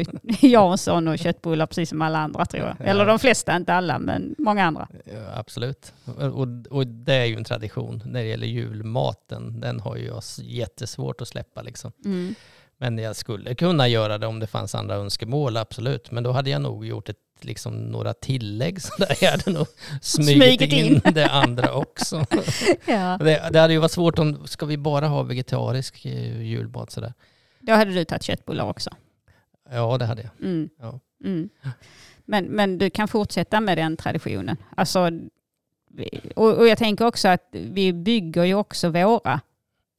Jansson 0.41 1.07
och 1.07 1.19
köttbullar 1.19 1.65
precis 1.65 1.89
som 1.89 2.01
alla 2.01 2.19
andra 2.19 2.45
tror 2.45 2.63
jag. 2.63 2.75
Ja. 2.79 2.85
Eller 2.85 3.05
de 3.05 3.19
flesta, 3.19 3.55
inte 3.55 3.73
alla, 3.73 3.99
men 3.99 4.35
många 4.37 4.65
andra. 4.65 4.87
Ja, 5.05 5.35
absolut. 5.35 5.93
Och, 6.05 6.47
och 6.69 6.87
det 6.87 7.13
är 7.13 7.25
ju 7.25 7.35
en 7.35 7.43
tradition 7.43 8.03
när 8.05 8.19
det 8.19 8.27
gäller 8.29 8.47
julmaten. 8.47 9.59
Den 9.59 9.79
har 9.79 9.95
ju 9.95 10.05
jag 10.05 10.23
jättesvårt 10.41 11.21
att 11.21 11.27
släppa. 11.27 11.61
Liksom. 11.61 11.91
Mm. 12.05 12.35
Men 12.79 12.97
jag 12.97 13.15
skulle 13.15 13.55
kunna 13.55 13.87
göra 13.87 14.17
det 14.17 14.27
om 14.27 14.39
det 14.39 14.47
fanns 14.47 14.75
andra 14.75 14.95
önskemål, 14.95 15.57
absolut. 15.57 16.11
Men 16.11 16.23
då 16.23 16.31
hade 16.31 16.49
jag 16.49 16.61
nog 16.61 16.85
gjort 16.85 17.09
ett, 17.09 17.17
liksom, 17.41 17.73
några 17.73 18.13
tillägg. 18.13 18.81
Så 18.81 18.91
där. 18.97 19.17
Jag 19.21 19.31
hade 19.31 19.51
nog 19.51 19.67
smugit, 20.01 20.61
in. 20.61 20.85
in 20.85 21.01
det 21.13 21.29
andra 21.29 21.73
också. 21.73 22.25
Ja. 22.85 23.17
det, 23.17 23.49
det 23.51 23.59
hade 23.59 23.73
ju 23.73 23.79
varit 23.79 23.91
svårt 23.91 24.19
om, 24.19 24.47
ska 24.47 24.65
vi 24.65 24.77
bara 24.77 25.07
ha 25.07 25.23
vegetarisk 25.23 26.05
eh, 26.05 26.41
julmat 26.41 26.91
sådär? 26.91 27.13
Då 27.59 27.73
hade 27.73 27.91
du 27.91 28.05
tagit 28.05 28.23
köttbullar 28.23 28.69
också. 28.69 28.89
Ja, 29.71 29.97
det 29.97 30.05
hade 30.05 30.21
jag. 30.21 30.31
Mm. 30.47 30.69
Ja. 30.79 30.99
Mm. 31.23 31.49
Men, 32.25 32.45
men 32.45 32.77
du 32.77 32.89
kan 32.89 33.07
fortsätta 33.07 33.61
med 33.61 33.77
den 33.77 33.97
traditionen. 33.97 34.57
Alltså, 34.75 35.11
och, 36.35 36.53
och 36.53 36.67
jag 36.67 36.77
tänker 36.77 37.05
också 37.05 37.27
att 37.27 37.47
vi 37.51 37.93
bygger 37.93 38.43
ju 38.43 38.53
också 38.53 38.89
våra 38.89 39.41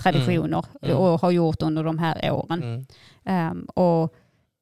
traditioner 0.03 0.65
Mm. 0.83 0.97
och 0.97 1.21
har 1.21 1.31
gjort 1.31 1.63
under 1.63 1.85
de 1.85 1.99
här 1.99 2.33
åren. 2.33 2.63
Mm. 2.63 2.87
Ehm, 3.25 3.65
och 3.65 4.15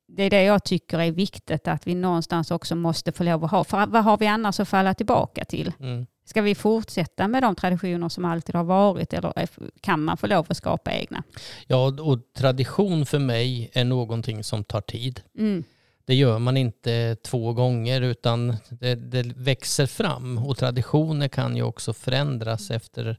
det 0.08 0.22
är 0.22 0.30
det 0.30 0.42
jag 0.42 0.64
tycker 0.64 0.98
är 0.98 1.10
viktigt 1.12 1.68
att 1.68 1.86
vi 1.86 1.94
någonstans 1.94 2.50
också 2.50 2.74
måste 2.76 3.12
få 3.12 3.24
lov 3.24 3.44
att 3.44 3.50
ha. 3.50 3.64
För 3.64 3.86
vad 3.86 4.04
har 4.04 4.18
vi 4.18 4.26
annars 4.26 4.60
att 4.60 4.68
falla 4.68 4.94
tillbaka 4.94 5.44
till? 5.44 5.72
Mm. 5.80 6.06
Ska 6.24 6.42
vi 6.42 6.54
fortsätta 6.54 7.28
med 7.28 7.42
de 7.42 7.54
traditioner 7.54 8.08
som 8.08 8.24
alltid 8.24 8.54
har 8.54 8.64
varit 8.64 9.12
eller 9.12 9.32
kan 9.80 10.02
man 10.04 10.16
få 10.16 10.26
lov 10.26 10.46
att 10.48 10.56
skapa 10.56 10.92
egna? 10.92 11.22
Ja, 11.66 11.86
och 12.02 12.18
tradition 12.36 13.06
för 13.06 13.18
mig 13.18 13.70
är 13.72 13.84
någonting 13.84 14.44
som 14.44 14.64
tar 14.64 14.80
tid. 14.80 15.20
Mm. 15.38 15.64
Det 16.04 16.14
gör 16.14 16.38
man 16.38 16.56
inte 16.56 17.16
två 17.24 17.52
gånger 17.52 18.00
utan 18.00 18.56
det, 18.70 18.94
det 18.94 19.22
växer 19.36 19.86
fram 19.86 20.38
och 20.38 20.56
traditioner 20.58 21.28
kan 21.28 21.56
ju 21.56 21.62
också 21.62 21.92
förändras 21.92 22.70
efter, 22.70 23.16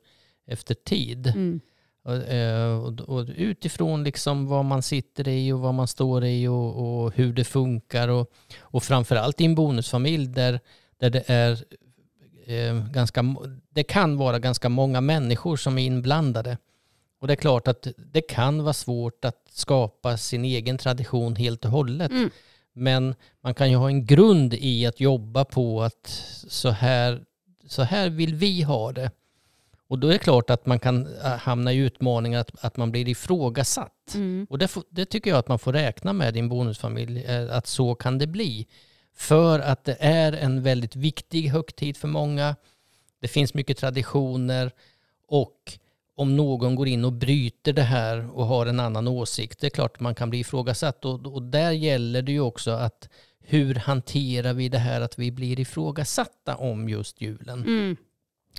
efter 0.48 0.76
tid. 0.76 1.28
Mm. 1.28 1.60
Och, 2.08 2.16
eh, 2.16 2.78
och, 2.86 3.26
utifrån 3.36 4.04
liksom 4.04 4.48
vad 4.48 4.66
man 4.66 4.82
sitter 4.82 5.28
i 5.28 5.52
och 5.52 5.60
vad 5.60 5.74
man 5.74 5.88
står 5.88 6.26
i 6.26 6.48
och, 6.48 7.04
och 7.04 7.14
hur 7.16 7.34
det 7.34 7.44
funkar 7.44 8.08
och, 8.08 8.32
och 8.60 8.84
framförallt 8.84 9.42
i 9.42 9.46
en 9.46 9.56
bonusfamilj 9.56 10.28
där, 10.28 10.60
där 11.00 11.10
det 11.10 11.24
är 11.28 11.52
eh, 12.46 12.88
ganska, 12.92 13.36
det 13.70 13.84
kan 13.84 14.18
vara 14.18 14.40
ganska 14.40 14.70
många 14.70 15.02
människor 15.02 15.58
som 15.58 15.78
är 15.78 15.86
inblandade. 15.86 16.58
Och 17.20 17.28
det 17.28 17.34
är 17.34 17.36
klart 17.36 17.68
att 17.68 17.88
det 17.98 18.22
kan 18.22 18.64
vara 18.64 18.74
svårt 18.74 19.26
att 19.26 19.48
skapa 19.50 20.18
sin 20.18 20.46
egen 20.46 20.78
tradition 20.78 21.36
helt 21.36 21.66
och 21.66 21.72
hållet. 21.72 22.12
Mm. 22.12 22.30
Men 22.74 23.16
man 23.42 23.54
kan 23.54 23.70
ju 23.70 23.76
ha 23.76 23.88
en 23.88 24.06
grund 24.06 24.54
i 24.54 24.86
att 24.86 25.00
jobba 25.00 25.46
på 25.46 25.84
att 25.84 26.08
så 26.48 26.70
här, 26.70 27.22
så 27.68 27.84
här 27.84 28.10
vill 28.10 28.36
vi 28.36 28.62
ha 28.62 28.92
det. 28.92 29.12
Och 29.88 30.00
då 30.00 30.08
är 30.08 30.14
det 30.14 30.20
klart 30.20 30.50
att 30.50 30.66
man 30.66 30.80
kan 30.80 31.16
äh, 31.18 31.32
hamna 31.32 31.74
i 31.74 31.78
utmaningar 31.78 32.40
att, 32.40 32.66
att 32.66 32.78
man 32.78 32.92
blir 32.92 33.08
ifrågasatt. 33.08 34.14
Mm. 34.16 34.48
Och 34.50 34.58
det, 34.58 34.76
det 34.90 35.06
tycker 35.06 35.30
jag 35.30 35.40
att 35.40 35.48
man 35.48 35.60
får 35.60 35.74
räkna 35.74 36.14
med 36.14 36.36
i 36.36 36.40
en 36.40 36.50
bonusfamilj, 36.50 37.24
eh, 37.24 37.56
att 37.56 37.68
så 37.68 37.96
kan 37.96 38.18
det 38.18 38.28
bli. 38.28 38.68
För 39.16 39.60
att 39.60 39.84
det 39.84 39.98
är 40.00 40.34
en 40.34 40.64
väldigt 40.64 40.96
viktig 40.96 41.50
högtid 41.50 41.98
för 41.98 42.08
många. 42.08 42.56
Det 43.22 43.28
finns 43.28 43.54
mycket 43.54 43.78
traditioner 43.78 44.72
och 45.28 45.80
om 46.16 46.36
någon 46.36 46.76
går 46.76 46.88
in 46.88 47.06
och 47.06 47.14
bryter 47.14 47.74
det 47.74 47.82
här 47.82 48.30
och 48.38 48.46
har 48.46 48.66
en 48.66 48.80
annan 48.80 49.08
åsikt, 49.08 49.60
det 49.60 49.68
är 49.68 49.72
klart 49.72 49.96
att 49.96 50.00
man 50.00 50.16
kan 50.16 50.30
bli 50.30 50.40
ifrågasatt. 50.40 51.06
Och, 51.06 51.26
och 51.26 51.44
där 51.44 51.72
gäller 51.72 52.22
det 52.22 52.32
ju 52.32 52.40
också 52.40 52.72
att 52.72 53.10
hur 53.40 53.76
hanterar 53.76 54.54
vi 54.54 54.70
det 54.70 54.78
här 54.78 55.02
att 55.02 55.20
vi 55.20 55.32
blir 55.32 55.60
ifrågasatta 55.60 56.56
om 56.56 56.90
just 56.90 57.22
julen? 57.22 57.62
Mm. 57.64 57.98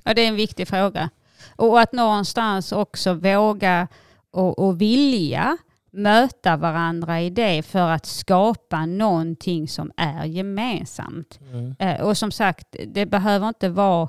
Ja, 0.04 0.14
det 0.14 0.22
är 0.24 0.28
en 0.28 0.36
viktig 0.36 0.68
fråga. 0.68 1.10
Och 1.56 1.80
att 1.80 1.92
någonstans 1.92 2.72
också 2.72 3.14
våga 3.14 3.88
och, 4.30 4.58
och 4.58 4.80
vilja 4.80 5.56
möta 5.90 6.56
varandra 6.56 7.20
i 7.20 7.30
det 7.30 7.62
för 7.62 7.88
att 7.90 8.06
skapa 8.06 8.86
någonting 8.86 9.68
som 9.68 9.92
är 9.96 10.24
gemensamt. 10.24 11.38
Mm. 11.52 11.74
Eh, 11.78 12.00
och 12.00 12.16
som 12.18 12.30
sagt, 12.30 12.76
det 12.86 13.06
behöver 13.06 13.48
inte 13.48 13.68
vara 13.68 14.08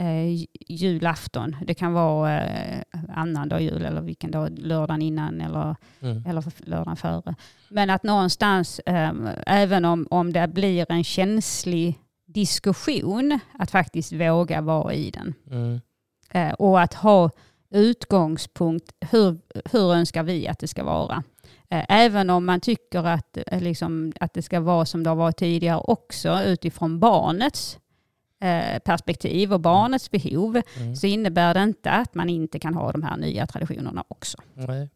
eh, 0.00 0.46
julafton. 0.68 1.56
Det 1.66 1.74
kan 1.74 1.92
vara 1.92 2.40
eh, 2.44 2.80
annandag 3.14 3.60
jul 3.60 3.84
eller 3.84 4.00
vilken 4.00 4.30
dag, 4.30 4.58
lördagen 4.58 5.02
innan 5.02 5.40
eller 5.40 5.76
Mm. 6.02 6.24
eller 6.26 6.44
lördagen 6.56 6.96
före. 6.96 7.34
Men 7.68 7.90
att 7.90 8.02
någonstans, 8.02 8.78
eh, 8.78 9.10
även 9.46 9.84
om, 9.84 10.06
om 10.10 10.32
det 10.32 10.48
blir 10.48 10.86
en 10.88 11.04
känslig 11.04 11.98
diskussion, 12.34 13.38
att 13.58 13.70
faktiskt 13.70 14.12
våga 14.12 14.60
vara 14.60 14.94
i 14.94 15.10
den. 15.10 15.34
Mm. 15.50 15.80
Eh, 16.30 16.52
och 16.52 16.80
att 16.80 16.94
ha 16.94 17.30
utgångspunkt, 17.70 18.92
hur, 19.10 19.38
hur 19.72 19.92
önskar 19.94 20.22
vi 20.22 20.48
att 20.48 20.58
det 20.58 20.68
ska 20.68 20.84
vara? 20.84 21.22
Eh, 21.70 21.84
även 21.88 22.30
om 22.30 22.46
man 22.46 22.60
tycker 22.60 23.04
att, 23.06 23.38
eh, 23.46 23.60
liksom, 23.60 24.12
att 24.20 24.34
det 24.34 24.42
ska 24.42 24.60
vara 24.60 24.86
som 24.86 25.02
det 25.02 25.10
har 25.10 25.16
varit 25.16 25.36
tidigare 25.36 25.80
också 25.84 26.42
utifrån 26.42 27.00
barnets 27.00 27.78
perspektiv 28.84 29.52
och 29.52 29.60
barnets 29.60 30.10
behov, 30.10 30.62
Mm. 30.76 30.96
så 30.96 31.06
innebär 31.06 31.54
det 31.54 31.62
inte 31.62 31.90
att 31.90 32.14
man 32.14 32.28
inte 32.28 32.58
kan 32.58 32.74
ha 32.74 32.92
de 32.92 33.02
här 33.02 33.16
nya 33.16 33.46
traditionerna 33.46 34.04
också. 34.08 34.38
Nej. 34.54 34.88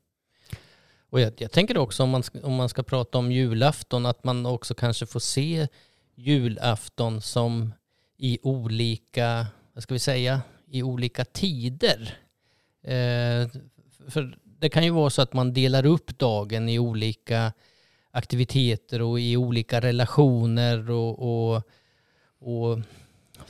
Och 1.11 1.21
jag, 1.21 1.33
jag 1.37 1.51
tänker 1.51 1.79
också 1.79 2.03
om 2.03 2.11
man, 2.11 2.23
ska, 2.23 2.41
om 2.43 2.55
man 2.55 2.69
ska 2.69 2.83
prata 2.83 3.19
om 3.19 3.33
julafton 3.33 4.07
att 4.07 4.25
man 4.25 4.47
också 4.47 4.75
kanske 4.75 5.07
får 5.07 5.21
se 5.21 5.69
julafton 6.15 7.21
som 7.21 7.73
i 8.17 8.39
olika, 8.43 9.47
vad 9.73 9.83
ska 9.83 9.95
vi 9.95 9.99
säga, 10.01 10.43
i 10.67 10.83
olika 10.83 11.25
tider. 11.25 12.19
Eh, 12.83 13.49
för 14.09 14.39
det 14.45 14.69
kan 14.69 14.85
ju 14.85 14.91
vara 14.91 15.11
så 15.11 15.23
att 15.23 15.33
man 15.33 15.53
delar 15.53 15.87
upp 15.87 16.19
dagen 16.19 16.69
i 16.69 16.79
olika 16.79 17.53
aktiviteter 18.11 19.03
och 19.03 19.21
i 19.21 19.37
olika 19.37 19.81
relationer 19.81 20.91
och, 20.91 21.19
och, 21.19 21.63
och 22.39 22.81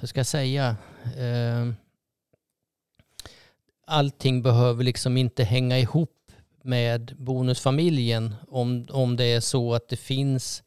vad 0.01 0.09
ska 0.09 0.19
jag 0.19 0.27
säga, 0.27 0.77
eh, 1.17 1.73
allting 3.87 4.43
behöver 4.43 4.85
liksom 4.85 5.17
inte 5.17 5.45
hänga 5.45 5.79
ihop 5.79 6.33
med 6.63 7.15
bonusfamiljen 7.19 8.35
om, 8.49 8.87
om 8.91 9.17
det 9.17 9.25
är 9.25 9.41
så 9.41 9.75
att 9.75 9.89
det 9.89 9.97
finns 9.97 10.64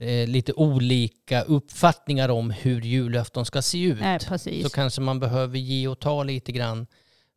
eh, 0.00 0.28
lite 0.28 0.52
olika 0.52 1.42
uppfattningar 1.42 2.28
om 2.28 2.50
hur 2.50 2.80
julafton 2.80 3.46
ska 3.46 3.62
se 3.62 3.82
ut. 3.82 4.00
Nej. 4.00 4.20
Så 4.62 4.70
kanske 4.70 5.00
man 5.00 5.20
behöver 5.20 5.58
ge 5.58 5.88
och 5.88 5.98
ta 6.00 6.22
lite 6.22 6.52
grann 6.52 6.86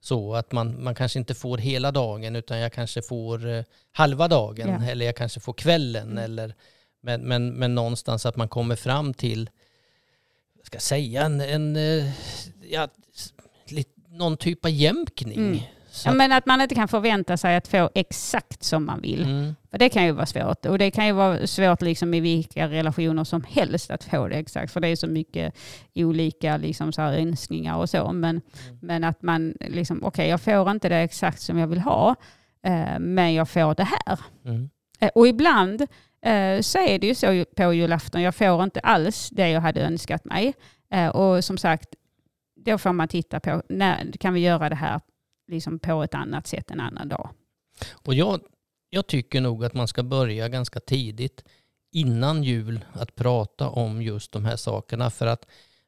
så 0.01 0.35
att 0.35 0.51
man, 0.51 0.83
man 0.83 0.95
kanske 0.95 1.19
inte 1.19 1.33
får 1.35 1.57
hela 1.57 1.91
dagen 1.91 2.35
utan 2.35 2.57
jag 2.59 2.73
kanske 2.73 3.01
får 3.01 3.47
eh, 3.49 3.63
halva 3.91 4.27
dagen 4.27 4.69
Ja. 4.69 4.89
eller 4.91 5.05
jag 5.05 5.15
kanske 5.15 5.39
får 5.39 5.53
kvällen. 5.53 6.11
Mm. 6.11 6.23
Eller, 6.23 6.55
men, 7.01 7.21
men, 7.21 7.49
men 7.53 7.75
någonstans 7.75 8.25
att 8.25 8.35
man 8.35 8.49
kommer 8.49 8.75
fram 8.75 9.13
till, 9.13 9.49
jag 10.57 10.65
ska 10.65 10.79
säga, 10.79 11.23
en, 11.23 11.41
en 11.41 11.75
eh, 11.75 12.09
ja, 12.71 12.87
s- 13.15 13.33
lit- 13.69 13.95
någon 14.09 14.37
typ 14.37 14.65
av 14.65 14.71
jämkning. 14.71 15.37
Mm. 15.37 15.59
Så 15.91 16.09
Ja, 16.09 16.13
men 16.13 16.31
att 16.31 16.45
man 16.45 16.61
inte 16.61 16.75
kan 16.75 16.87
förvänta 16.87 17.37
sig 17.37 17.55
att 17.55 17.67
få 17.67 17.89
exakt 17.95 18.63
som 18.63 18.85
man 18.85 19.01
vill. 19.01 19.23
mm, 19.23 19.55
För 19.71 19.77
det 19.77 19.89
kan 19.89 20.05
ju 20.05 20.11
vara 20.11 20.25
svårt. 20.25 20.65
Och 20.65 20.77
det 20.77 20.91
kan 20.91 21.05
ju 21.05 21.11
vara 21.11 21.47
svårt 21.47 21.81
liksom 21.81 22.13
i 22.13 22.19
vilka 22.19 22.67
relationer 22.67 23.23
som 23.23 23.43
helst 23.49 23.91
att 23.91 24.03
få 24.03 24.27
det 24.27 24.35
exakt. 24.35 24.73
För 24.73 24.79
det 24.79 24.87
är 24.87 24.95
så 24.95 25.07
mycket 25.07 25.55
olika 25.95 26.57
liksom 26.57 26.91
så 26.93 27.01
här 27.01 27.13
önskningar 27.13 27.75
och 27.77 27.89
så. 27.89 28.11
Men, 28.11 28.41
men 28.81 29.03
att 29.03 29.21
man 29.21 29.53
liksom, 29.59 30.03
okej 30.03 30.27
jag 30.29 30.41
får 30.41 30.71
inte 30.71 30.89
det 30.89 30.97
exakt 30.97 31.41
som 31.41 31.57
jag 31.57 31.67
vill 31.67 31.79
ha. 31.79 32.15
Eh, 32.65 32.99
men 32.99 33.33
jag 33.33 33.49
får 33.49 33.75
det 33.75 33.87
här. 34.05 34.19
mm, 34.45 34.69
Eh, 35.01 35.09
och 35.15 35.27
ibland 35.27 35.81
eh, 36.25 36.61
så 36.61 36.77
är 36.77 36.99
det 36.99 37.07
ju 37.07 37.15
så 37.15 37.45
på 37.55 37.73
julafton. 37.73 38.21
Jag 38.21 38.35
får 38.35 38.63
inte 38.63 38.79
alls 38.79 39.29
det 39.29 39.49
jag 39.49 39.61
hade 39.61 39.81
önskat 39.81 40.25
mig. 40.25 40.53
Eh, 40.93 41.07
och 41.07 41.43
som 41.43 41.57
sagt, 41.57 41.89
då 42.65 42.77
får 42.77 42.93
man 42.93 43.07
titta 43.07 43.39
på, 43.39 43.63
när 43.69 44.11
kan 44.19 44.33
vi 44.33 44.39
göra 44.39 44.69
det 44.69 44.75
här 44.75 44.99
liksom 45.49 45.79
på 45.79 46.03
ett 46.03 46.15
annat 46.15 46.47
sätt 46.47 46.71
en 46.71 46.79
annan 46.79 47.09
dag? 47.09 47.29
Och 47.91 48.13
jag, 48.13 48.41
jag 48.89 49.07
tycker 49.07 49.41
nog 49.41 49.65
att 49.65 49.73
man 49.73 49.87
ska 49.87 50.03
börja 50.03 50.49
ganska 50.49 50.79
tidigt 50.79 51.43
innan 51.91 52.43
jul 52.43 52.85
att 52.93 53.15
prata 53.15 53.69
om 53.69 54.01
just 54.01 54.31
de 54.31 54.45
här 54.45 54.55
sakerna 54.55 55.09
för 55.09 55.27
att 55.27 55.45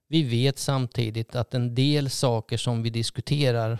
vi 0.07 0.23
vet 0.23 0.59
samtidigt 0.59 1.35
att 1.35 1.53
en 1.53 1.75
del 1.75 2.09
saker 2.09 2.57
som 2.57 2.83
vi 2.83 2.89
diskuterar 2.89 3.79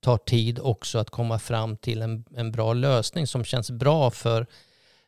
tar 0.00 0.18
tid 0.18 0.58
också 0.58 0.98
att 0.98 1.10
komma 1.10 1.38
fram 1.38 1.76
till 1.76 2.02
en, 2.02 2.24
en 2.36 2.52
bra 2.52 2.72
lösning 2.72 3.26
som 3.26 3.44
känns 3.44 3.70
bra 3.70 4.10
för 4.10 4.46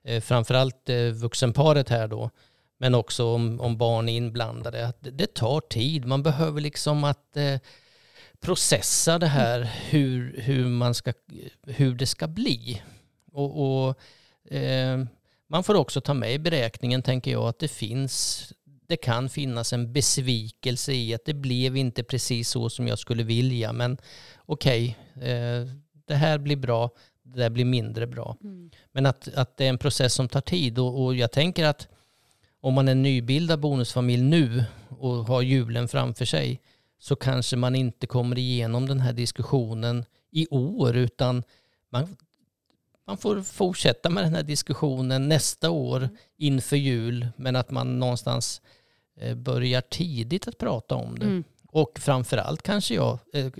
eh, 0.04 0.20
framförallt 0.20 0.88
eh, 0.88 0.96
vuxenparet 0.96 1.88
här 1.88 2.08
då 2.08 2.30
men 2.78 2.94
också 2.94 3.26
om, 3.26 3.60
om 3.60 3.76
barn 3.76 4.08
är 4.08 4.16
inblandade. 4.16 4.86
Att 4.86 5.02
det, 5.02 5.10
det 5.10 5.34
tar 5.34 5.60
tid. 5.60 6.06
Man 6.06 6.22
behöver 6.22 6.60
liksom 6.60 7.04
att 7.04 7.36
eh, 7.36 7.60
processa 8.40 9.18
det 9.18 9.26
här 9.26 9.70
hur, 9.90 10.40
hur, 10.40 10.64
man 10.68 10.94
ska, 10.94 11.12
hur 11.66 11.94
det 11.94 12.06
ska 12.06 12.28
bli. 12.28 12.82
Och, 13.32 13.86
och 13.88 13.98
eh, 14.52 15.04
Man 15.48 15.64
får 15.64 15.74
också 15.74 16.00
ta 16.00 16.14
med 16.14 16.34
i 16.34 16.38
beräkningen, 16.38 17.02
tänker 17.02 17.30
jag, 17.30 17.48
att 17.48 17.58
det 17.58 17.68
finns 17.68 18.44
det 18.88 18.96
kan 18.96 19.28
finnas 19.28 19.72
en 19.72 19.92
besvikelse 19.92 20.92
i 20.92 21.14
att 21.14 21.24
det 21.24 21.34
blev 21.34 21.76
inte 21.76 22.02
precis 22.02 22.48
så 22.48 22.70
som 22.70 22.88
jag 22.88 22.98
skulle 22.98 23.22
vilja. 23.22 23.72
Men 23.72 23.98
okej, 24.46 24.96
eh, 25.14 25.66
det 26.06 26.14
här 26.14 26.38
blir 26.38 26.56
bra, 26.56 26.90
det 27.22 27.38
där 27.38 27.50
blir 27.50 27.64
mindre 27.64 28.06
bra. 28.06 28.36
Men 28.92 29.06
att, 29.06 29.28
att 29.34 29.56
det 29.56 29.64
är 29.64 29.68
en 29.68 29.78
process 29.78 30.14
som 30.14 30.28
tar 30.28 30.40
tid. 30.40 30.78
Och, 30.78 31.04
och 31.04 31.14
jag 31.14 31.32
tänker 31.32 31.64
att 31.64 31.88
om 32.60 32.74
man 32.74 32.88
är 32.88 32.94
nybildad 32.94 33.60
bonusfamilj 33.60 34.22
nu 34.22 34.64
och 34.88 35.14
har 35.14 35.42
julen 35.42 35.88
framför 35.88 36.24
sig 36.24 36.60
så 36.98 37.16
kanske 37.16 37.56
man 37.56 37.74
inte 37.74 38.06
kommer 38.06 38.38
igenom 38.38 38.88
den 38.88 39.00
här 39.00 39.12
diskussionen 39.12 40.04
i 40.30 40.46
år 40.50 40.96
utan 40.96 41.42
man, 41.90 42.16
man 43.06 43.18
får 43.18 43.42
fortsätta 43.42 44.10
med 44.10 44.24
den 44.24 44.34
här 44.34 44.42
diskussionen 44.42 45.28
nästa 45.28 45.70
år 45.70 46.08
inför 46.36 46.76
jul 46.76 47.28
men 47.36 47.56
att 47.56 47.70
man 47.70 47.98
någonstans 47.98 48.60
eh, 49.20 49.34
börjar 49.34 49.80
tidigt 49.80 50.48
att 50.48 50.58
prata 50.58 50.94
om 50.94 51.18
det. 51.18 51.26
Mm. 51.26 51.44
Och 51.68 51.98
framförallt 51.98 52.62
kanske 52.62 52.94
jag, 52.94 53.18
eh, 53.32 53.52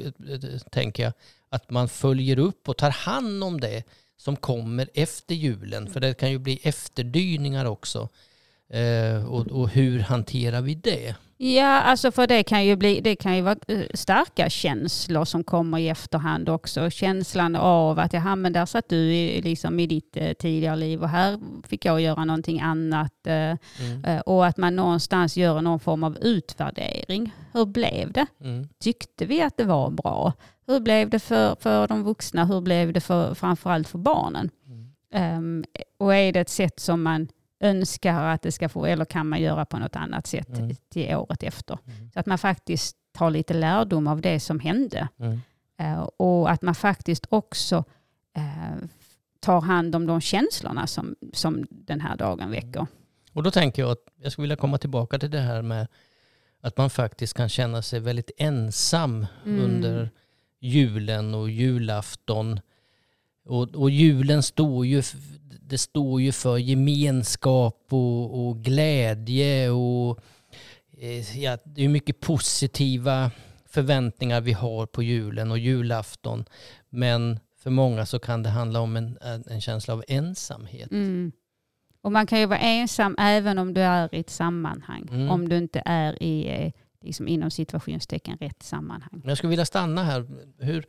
tänker 0.70 1.02
jag, 1.02 1.12
att 1.48 1.70
man 1.70 1.88
följer 1.88 2.38
upp 2.38 2.68
och 2.68 2.76
tar 2.76 2.90
hand 2.90 3.44
om 3.44 3.60
det 3.60 3.82
som 4.16 4.36
kommer 4.36 4.88
efter 4.94 5.34
julen. 5.34 5.90
För 5.90 6.00
det 6.00 6.14
kan 6.14 6.30
ju 6.30 6.38
bli 6.38 6.60
efterdyningar 6.62 7.64
också. 7.64 8.08
Eh, 8.68 9.24
och, 9.24 9.46
och 9.46 9.68
hur 9.68 10.00
hanterar 10.00 10.60
vi 10.60 10.74
det? 10.74 11.16
Ja, 11.40 11.66
alltså 11.80 12.10
för 12.12 12.26
det 12.26 12.42
kan 12.42 12.64
ju 12.66 12.76
bli, 12.76 13.00
det 13.00 13.16
kan 13.16 13.36
ju 13.36 13.42
vara 13.42 13.56
eh, 13.68 13.80
starka 13.94 14.50
känslor 14.50 15.24
som 15.24 15.44
kommer 15.44 15.78
i 15.78 15.88
efterhand 15.88 16.48
också. 16.48 16.90
Känslan 16.90 17.56
av 17.56 17.98
att 17.98 18.12
jaha, 18.12 18.36
men 18.36 18.52
där 18.52 18.66
satt 18.66 18.88
du 18.88 18.96
i, 19.14 19.42
liksom 19.42 19.80
i 19.80 19.86
ditt 19.86 20.16
eh, 20.16 20.32
tidigare 20.32 20.76
liv 20.76 21.02
och 21.02 21.08
här 21.08 21.38
fick 21.68 21.84
jag 21.84 22.00
göra 22.00 22.24
någonting 22.24 22.60
annat. 22.60 23.26
Eh, 23.26 23.34
Mm. 23.80 24.04
eh, 24.04 24.20
och 24.20 24.46
att 24.46 24.56
man 24.56 24.76
någonstans 24.76 25.36
gör 25.36 25.60
någon 25.62 25.80
form 25.80 26.04
av 26.04 26.18
utvärdering. 26.18 27.32
Hur 27.52 27.66
blev 27.66 28.12
det? 28.12 28.26
Mm. 28.40 28.68
Tyckte 28.80 29.24
vi 29.26 29.42
att 29.42 29.56
det 29.56 29.64
var 29.64 29.90
bra? 29.90 30.32
Hur 30.66 30.80
blev 30.80 31.10
det 31.10 31.18
för, 31.18 31.56
för 31.60 31.88
de 31.88 32.02
vuxna? 32.04 32.44
Hur 32.44 32.60
blev 32.60 32.92
det 32.92 33.00
för, 33.00 33.34
framförallt 33.34 33.88
för 33.88 33.98
barnen? 33.98 34.50
Mm. 34.66 34.88
Ehm, 35.12 35.64
och 35.98 36.14
är 36.14 36.32
det 36.32 36.40
ett 36.40 36.48
sätt 36.48 36.80
som 36.80 37.02
man 37.02 37.28
önskar 37.60 38.22
att 38.22 38.42
det 38.42 38.52
ska 38.52 38.68
få, 38.68 38.86
eller 38.86 39.04
kan 39.04 39.28
man 39.28 39.40
göra 39.40 39.64
på 39.64 39.78
något 39.78 39.96
annat 39.96 40.26
sätt 40.26 40.48
Mm. 40.58 40.76
till 40.88 41.14
året 41.16 41.42
efter? 41.42 41.78
Mm. 41.86 42.10
Så 42.10 42.20
att 42.20 42.26
man 42.26 42.38
faktiskt 42.38 42.96
tar 43.12 43.30
lite 43.30 43.54
lärdom 43.54 44.06
av 44.06 44.20
det 44.20 44.40
som 44.40 44.60
hände. 44.60 45.08
Mm. 45.18 45.40
Eh, 45.78 46.00
och 46.16 46.50
att 46.50 46.62
man 46.62 46.74
faktiskt 46.74 47.26
också 47.28 47.84
eh, 48.36 48.76
tar 49.40 49.60
hand 49.60 49.94
om 49.94 50.06
de 50.06 50.20
känslorna 50.20 50.86
som, 50.86 51.16
som 51.32 51.66
den 51.70 52.00
här 52.00 52.16
dagen 52.16 52.50
väcker. 52.50 52.86
Och 53.32 53.42
då 53.42 53.50
tänker 53.50 53.82
jag 53.82 53.90
att 53.90 54.04
jag 54.22 54.32
skulle 54.32 54.42
vilja 54.42 54.56
komma 54.56 54.78
tillbaka 54.78 55.18
till 55.18 55.30
det 55.30 55.40
här 55.40 55.62
med 55.62 55.86
att 56.60 56.76
man 56.76 56.90
faktiskt 56.90 57.34
kan 57.34 57.48
känna 57.48 57.82
sig 57.82 58.00
väldigt 58.00 58.30
ensam 58.38 59.26
Mm. 59.44 59.64
under 59.64 60.10
julen 60.60 61.34
och 61.34 61.50
julafton. 61.50 62.60
Och, 63.48 63.74
och 63.74 63.90
julen 63.90 64.42
står 64.42 64.86
ju, 64.86 65.02
det 65.60 65.78
står 65.78 66.20
ju 66.20 66.32
för 66.32 66.58
gemenskap 66.58 67.86
och, 67.90 68.48
och 68.48 68.56
glädje 68.56 69.70
och 69.70 70.20
eh, 70.98 71.38
ja, 71.38 71.58
det 71.64 71.84
är 71.84 71.88
mycket 71.88 72.20
positiva 72.20 73.30
förväntningar 73.66 74.40
vi 74.40 74.52
har 74.52 74.86
på 74.86 75.02
julen 75.02 75.50
och 75.50 75.58
julafton. 75.58 76.44
Men 76.88 77.38
för 77.62 77.70
många 77.70 78.06
så 78.06 78.18
kan 78.18 78.42
det 78.42 78.48
handla 78.48 78.80
om 78.80 78.96
en, 78.96 79.18
en 79.46 79.60
känsla 79.60 79.94
av 79.94 80.04
ensamhet. 80.08 80.90
Mm. 80.90 81.32
Och 82.00 82.12
man 82.12 82.26
kan 82.26 82.40
ju 82.40 82.46
vara 82.46 82.58
ensam 82.58 83.14
även 83.18 83.58
om 83.58 83.74
du 83.74 83.80
är 83.80 84.14
i 84.14 84.20
ett 84.20 84.30
sammanhang. 84.30 85.08
Mm. 85.10 85.30
Om 85.30 85.48
du 85.48 85.56
inte 85.56 85.82
är 85.84 86.22
i, 86.22 86.48
eh, 86.48 86.72
liksom 87.02 87.28
inom 87.28 87.50
situationstecken, 87.50 88.38
rätt 88.40 88.62
sammanhang. 88.62 89.22
Jag 89.24 89.36
skulle 89.38 89.50
vilja 89.50 89.64
stanna 89.64 90.04
här. 90.04 90.26
Hur, 90.58 90.86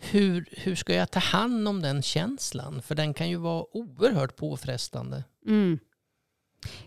hur, 0.00 0.48
hur 0.52 0.74
ska 0.74 0.94
jag 0.94 1.10
ta 1.10 1.20
hand 1.20 1.68
om 1.68 1.82
den 1.82 2.02
känslan? 2.02 2.82
För 2.82 2.94
den 2.94 3.14
kan 3.14 3.28
ju 3.30 3.36
vara 3.36 3.64
oerhört 3.76 4.36
påfrestande. 4.36 5.24
Mm. 5.46 5.78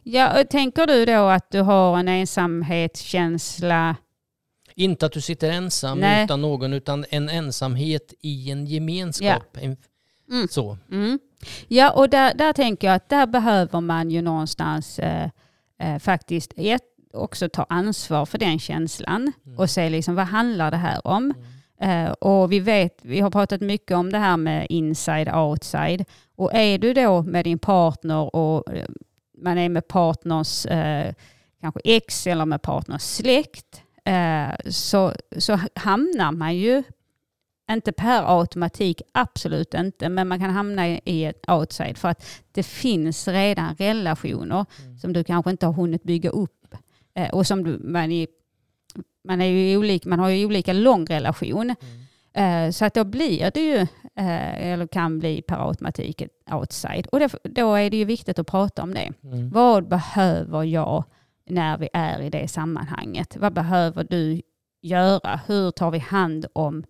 Ja, 0.03 0.43
tänker 0.49 0.87
du 0.87 1.05
då 1.05 1.27
att 1.29 1.51
du 1.51 1.61
har 1.61 1.97
en 1.99 2.07
ensamhetskänsla? 2.07 3.95
Inte 4.75 5.05
att 5.05 5.11
du 5.11 5.21
sitter 5.21 5.51
ensam 5.51 5.99
Nej. 5.99 6.23
utan 6.23 6.41
någon, 6.41 6.73
utan 6.73 7.05
en 7.09 7.29
ensamhet 7.29 8.13
i 8.21 8.51
en 8.51 8.65
gemenskap. 8.67 9.57
En, 9.57 9.77
Mm. 10.31 10.47
Så. 10.47 10.77
Mm. 10.91 11.19
Ja, 11.67 11.91
och 11.91 12.09
där, 12.09 12.33
där 12.33 12.53
tänker 12.53 12.87
jag 12.87 12.95
att 12.95 13.09
där 13.09 13.27
behöver 13.27 13.81
man 13.81 14.11
ju 14.11 14.21
någonstans 14.21 14.99
eh, 14.99 15.29
eh, 15.79 15.99
faktiskt 15.99 16.53
ett, 16.57 16.81
också 17.13 17.49
ta 17.49 17.65
ansvar 17.69 18.25
för 18.25 18.37
den 18.37 18.59
känslan 18.59 19.31
Mm. 19.45 19.59
och 19.59 19.69
se 19.69 19.89
liksom, 19.89 20.15
vad 20.15 20.25
handlar 20.25 20.71
det 20.71 20.77
här 20.77 21.07
om? 21.07 21.31
Eh, 21.31 21.37
och 22.19 22.51
vi 22.51 22.59
vet, 22.59 22.99
vi 23.01 23.19
har 23.19 23.29
pratat 23.31 23.61
mycket 23.61 23.97
om 23.97 24.11
det 24.11 24.17
här 24.17 24.37
med 24.37 24.67
inside 24.69 25.29
outside. 25.35 26.05
Och 26.35 26.53
är 26.53 26.77
du 26.77 26.93
då 26.93 27.21
med 27.23 27.45
din 27.45 27.59
partner 27.59 28.35
och 28.35 28.73
eh, 28.73 28.85
man 29.37 29.57
är 29.57 29.69
med 29.69 29.87
partners 29.87 30.65
eh, 30.65 31.13
kanske 31.61 31.79
ex 31.83 32.27
eller 32.27 32.45
med 32.45 32.61
partners 32.61 33.01
släkt 33.01 33.81
eh, 34.05 34.69
så, 34.69 35.13
så 35.37 35.59
hamnar 35.75 36.31
man 36.31 36.55
ju 36.55 36.83
inte 37.71 37.91
per 37.91 38.39
automatik, 38.39 39.01
absolut 39.11 39.73
inte, 39.73 40.09
men 40.09 40.27
man 40.27 40.39
kan 40.39 40.49
hamna 40.49 40.87
i- 40.89 41.01
i 41.05 41.25
ett 41.25 41.49
outside 41.49 41.97
för 41.97 42.09
att 42.09 42.25
det 42.51 42.63
finns 42.63 43.27
redan 43.27 43.75
relationer 43.75 44.65
som 45.01 45.13
du 45.13 45.23
kanske 45.23 45.51
inte 45.51 45.65
har 45.65 45.73
hunnit 45.73 46.03
bygga 46.03 46.29
upp 46.29 46.75
eh, 47.15 47.29
och 47.29 47.47
som 47.47 47.63
du, 47.63 47.79
man, 47.83 48.11
är, 48.11 48.27
man, 49.23 49.41
är 49.41 49.45
ju 49.45 49.77
olika, 49.77 50.09
man 50.09 50.19
har 50.19 50.29
ju 50.29 50.45
olika 50.45 50.73
lång 50.73 51.05
relation. 51.05 51.75
Eh, 52.33 52.69
Så 52.71 52.85
att 52.85 52.93
då 52.93 53.03
blir 53.03 53.51
det 53.53 53.61
ju, 53.61 53.77
eh, 54.15 54.71
eller 54.71 54.87
kan 54.87 55.19
bli 55.19 55.41
per 55.41 55.67
automatik 55.67 56.21
ett 56.21 56.53
outside. 56.53 57.07
Och 57.07 57.19
då 57.43 57.75
är 57.75 57.89
det 57.89 57.97
ju 57.97 58.05
viktigt 58.05 58.39
att 58.39 58.47
prata 58.47 58.83
om 58.83 58.93
det. 58.93 59.13
Mm. 59.23 59.49
Vad 59.49 59.87
behöver 59.87 60.63
jag 60.63 61.03
när 61.49 61.77
vi 61.77 61.89
är 61.93 62.21
i 62.21 62.29
det 62.29 62.47
sammanhanget? 62.47 63.37
Vad 63.37 63.53
behöver 63.53 64.03
du 64.09 64.41
göra? 64.81 65.39
Hur 65.47 65.71
tar 65.71 65.91
vi 65.91 65.99
hand 65.99 66.45
om 66.53 66.83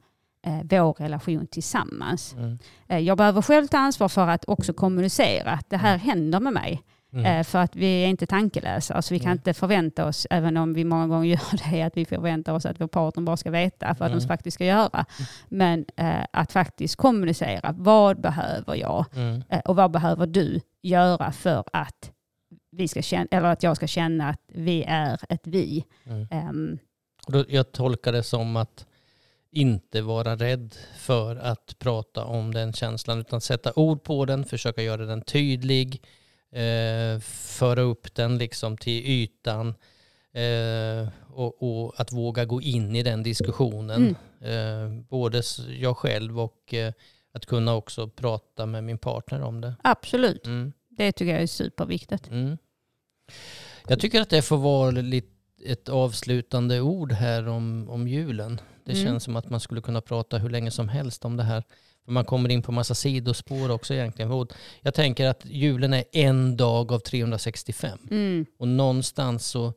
eh, 0.45 0.59
vår 0.63 0.93
relation 0.93 1.47
tillsammans. 1.47 2.35
Mm. 2.35 3.05
Jag 3.05 3.17
behöver 3.17 3.41
själv 3.41 3.67
ta 3.67 3.77
ansvar 3.77 4.07
för 4.09 4.27
att 4.27 4.45
också 4.47 4.73
kommunicera 4.73 5.51
att 5.51 5.69
det 5.69 5.77
här 5.77 5.97
händer 5.97 6.39
med 6.39 6.53
mig. 6.53 6.81
Mm. 7.13 7.25
Eh, 7.25 7.43
för 7.43 7.59
att 7.59 7.75
vi 7.75 8.03
är 8.03 8.07
inte 8.07 8.25
tankeläsare, 8.25 9.01
så 9.01 9.13
vi 9.13 9.19
kan 9.19 9.27
Mm. 9.27 9.37
inte 9.37 9.53
förvänta 9.53 10.05
oss, 10.07 10.27
även 10.29 10.57
om 10.57 10.73
vi 10.73 10.83
många 10.83 11.07
gånger 11.07 11.29
gör 11.35 11.71
det, 11.71 11.81
att 11.81 11.97
vi 11.97 12.05
förväntar 12.05 12.53
oss 12.53 12.65
att 12.65 12.81
vår 12.81 12.87
partner 12.87 13.23
bara 13.23 13.37
ska 13.37 13.51
veta 13.51 13.95
vad 13.99 14.09
Mm. 14.09 14.19
de 14.19 14.27
faktiskt 14.27 14.55
ska 14.55 14.65
göra. 14.65 15.05
Men 15.49 15.85
eh, 15.95 16.25
att 16.33 16.51
faktiskt 16.51 16.95
kommunicera, 16.95 17.75
vad 17.77 18.21
behöver 18.21 18.75
jag 18.75 19.05
Mm. 19.15 19.43
eh, 19.49 19.59
och 19.59 19.75
vad 19.75 19.91
behöver 19.91 20.27
du 20.27 20.61
göra 20.81 21.31
för 21.31 21.63
att 21.73 22.11
vi 22.71 22.87
ska 22.87 23.01
känna, 23.01 23.27
eller 23.31 23.47
att 23.47 23.63
jag 23.63 23.75
ska 23.75 23.87
känna 23.87 24.29
att 24.29 24.41
vi 24.47 24.83
är 24.87 25.19
ett 25.29 25.47
vi. 25.47 25.85
Mm. 26.05 26.77
Då, 27.27 27.45
jag 27.49 27.71
tolkar 27.71 28.11
det 28.11 28.23
som 28.23 28.55
att 28.55 28.85
inte 29.51 30.01
vara 30.01 30.35
rädd 30.35 30.75
för 30.97 31.35
att 31.35 31.75
prata 31.79 32.23
om 32.25 32.53
den 32.53 32.73
känslan 32.73 33.19
utan 33.19 33.41
sätta 33.41 33.71
ord 33.75 34.03
på 34.03 34.25
den, 34.25 34.45
försöka 34.45 34.81
göra 34.81 35.05
den 35.05 35.21
tydlig, 35.21 36.01
eh, 36.51 37.19
föra 37.49 37.81
upp 37.81 38.15
den 38.15 38.37
liksom 38.37 38.77
till 38.77 39.05
ytan 39.05 39.67
eh, 40.33 41.07
och, 41.33 41.63
och 41.85 41.99
att 41.99 42.11
våga 42.11 42.45
gå 42.45 42.61
in 42.61 42.95
i 42.95 43.03
den 43.03 43.23
diskussionen. 43.23 44.15
Eh, 44.41 44.89
både 45.09 45.41
jag 45.79 45.97
själv 45.97 46.39
och 46.39 46.73
eh, 46.73 46.93
att 47.33 47.45
kunna 47.45 47.75
också 47.75 48.07
prata 48.07 48.65
med 48.65 48.83
min 48.83 48.97
partner 48.97 49.41
om 49.41 49.61
det. 49.61 49.75
absolut, 49.83 50.45
Mm. 50.45 50.73
det 50.89 51.11
tycker 51.11 51.33
jag 51.33 51.41
är 51.43 51.47
superviktigt. 51.47 52.27
Mm. 52.29 52.57
Jag 53.87 53.99
tycker 53.99 54.21
att 54.21 54.29
det 54.29 54.41
får 54.41 54.57
vara 54.57 54.91
lite 54.91 55.27
ett 55.65 55.89
avslutande 55.89 56.81
ord 56.81 57.11
här 57.11 57.47
om, 57.47 57.89
om 57.89 58.07
julen. 58.07 58.61
Det 58.85 58.91
Mm. 58.91 59.03
känns 59.05 59.23
som 59.23 59.35
att 59.35 59.49
man 59.49 59.59
skulle 59.59 59.81
kunna 59.81 60.01
prata 60.01 60.37
hur 60.37 60.49
länge 60.49 60.71
som 60.71 60.89
helst 60.89 61.25
om 61.25 61.37
det 61.37 61.43
här. 61.43 61.63
För 62.05 62.11
man 62.11 62.25
kommer 62.25 62.49
in 62.49 62.61
på 62.61 62.71
massa 62.71 62.95
sidospår 62.95 63.71
också 63.71 63.93
egentligen. 63.93 64.47
Jag 64.81 64.93
tänker 64.93 65.27
att 65.27 65.45
julen 65.45 65.93
är 65.93 66.03
en 66.11 66.57
dag 66.57 66.91
av 66.91 66.99
365. 66.99 67.99
Mm. 68.11 68.45
Och 68.59 68.67
någonstans 68.67 69.45
så, 69.45 69.73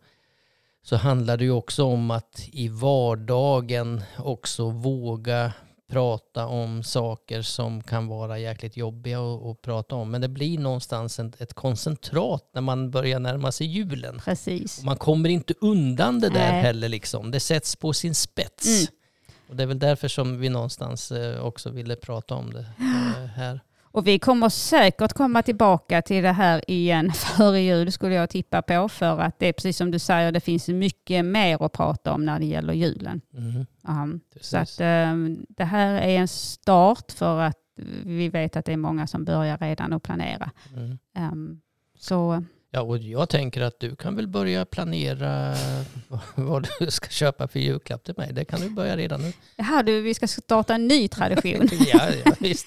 så 0.82 0.96
handlar 0.96 1.36
det 1.36 1.44
ju 1.44 1.50
också 1.50 1.84
om 1.84 2.10
att 2.10 2.48
i 2.52 2.68
vardagen 2.68 4.02
också 4.18 4.70
våga 4.70 5.52
prata 5.90 6.46
om 6.46 6.82
saker 6.82 7.42
som 7.42 7.82
kan 7.82 8.06
vara 8.06 8.38
jäkligt 8.38 8.76
jobbiga 8.76 9.20
att, 9.20 9.42
att 9.42 9.62
prata 9.62 9.94
om. 9.94 10.10
Men 10.10 10.20
det 10.20 10.28
blir 10.28 10.58
någonstans 10.58 11.18
ett, 11.18 11.40
ett 11.40 11.54
koncentrat 11.54 12.50
när 12.54 12.60
man 12.60 12.90
börjar 12.90 13.18
närma 13.18 13.52
sig 13.52 13.66
julen. 13.66 14.20
Precis. 14.24 14.78
Och 14.78 14.84
man 14.84 14.96
kommer 14.96 15.28
inte 15.28 15.54
undan 15.60 16.20
det 16.20 16.28
där 16.28 16.52
Nej. 16.52 16.62
heller. 16.62 16.88
Liksom. 16.88 17.30
Det 17.30 17.40
sätts 17.40 17.76
på 17.76 17.92
sin 17.92 18.14
spets. 18.14 18.66
Mm. 18.66 19.03
Och 19.48 19.56
det 19.56 19.62
är 19.62 19.66
väl 19.66 19.78
därför 19.78 20.08
som 20.08 20.38
vi 20.40 20.48
någonstans 20.48 21.12
eh, 21.12 21.44
också 21.44 21.70
ville 21.70 21.96
prata 21.96 22.34
om 22.34 22.52
det 22.52 22.66
eh, 22.78 23.26
här. 23.36 23.60
Och 23.94 24.06
vi 24.06 24.18
kommer 24.18 24.48
säkert 24.48 25.12
komma 25.12 25.42
tillbaka 25.42 26.02
till 26.02 26.22
det 26.22 26.32
här 26.32 26.70
igen 26.70 27.12
före 27.36 27.60
jul 27.60 27.92
skulle 27.92 28.14
jag 28.14 28.30
tippa 28.30 28.62
på. 28.62 28.88
För 28.88 29.18
att 29.18 29.38
det 29.38 29.46
är 29.46 29.52
precis 29.52 29.76
som 29.76 29.90
du 29.90 29.98
säger, 29.98 30.32
det 30.32 30.40
finns 30.40 30.68
mycket 30.68 31.24
mer 31.24 31.64
att 31.64 31.72
prata 31.72 32.12
om 32.12 32.24
när 32.24 32.38
det 32.38 32.46
gäller 32.46 32.72
julen. 32.72 33.20
Mm. 33.34 33.66
Um, 33.88 34.20
så 34.40 34.58
att 34.58 34.80
um, 34.80 35.46
det 35.48 35.64
här 35.64 35.94
är 35.94 36.18
en 36.18 36.28
start 36.28 37.12
för 37.12 37.40
att 37.40 37.58
vi 38.04 38.28
vet 38.28 38.56
att 38.56 38.64
det 38.64 38.72
är 38.72 38.76
många 38.76 39.06
som 39.06 39.24
börjar 39.24 39.58
redan 39.58 39.92
att 39.92 40.02
planera. 40.02 40.50
Mm. 40.76 40.98
Um, 41.32 41.60
så 41.98 42.44
Ja, 42.74 42.80
och 42.80 42.98
jag 42.98 43.28
tänker 43.28 43.60
att 43.60 43.80
du 43.80 43.96
kan 43.96 44.16
väl 44.16 44.28
börja 44.28 44.64
planera 44.64 45.54
vad 46.34 46.68
du 46.78 46.90
ska 46.90 47.08
köpa 47.08 47.48
för 47.48 47.60
julklapp 47.60 48.04
till 48.04 48.14
mig. 48.16 48.32
Det 48.32 48.44
kan 48.44 48.60
du 48.60 48.70
börja 48.70 48.96
redan 48.96 49.22
nu. 49.22 49.32
Jaha, 49.56 49.82
du, 49.82 50.00
vi 50.00 50.14
ska 50.14 50.26
starta 50.26 50.74
en 50.74 50.86
ny 50.86 51.08
tradition. 51.08 51.68
ja, 51.92 52.00
ja, 52.24 52.32
visst. 52.38 52.66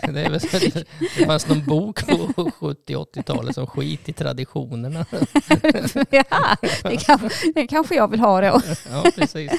Det, 0.00 0.20
är 0.20 0.30
väl 0.30 0.40
det 1.18 1.26
fanns 1.26 1.48
någon 1.48 1.64
bok 1.64 2.06
på 2.06 2.16
70-80-talet 2.16 3.54
som 3.54 3.66
skit 3.66 4.08
i 4.08 4.12
traditionerna. 4.12 5.06
ja, 6.10 6.56
det, 6.82 6.96
kanske, 6.96 7.52
det 7.54 7.66
kanske 7.66 7.94
jag 7.94 8.10
vill 8.10 8.20
ha 8.20 8.40
då. 8.40 8.60
Ja, 8.90 9.04
precis. 9.16 9.52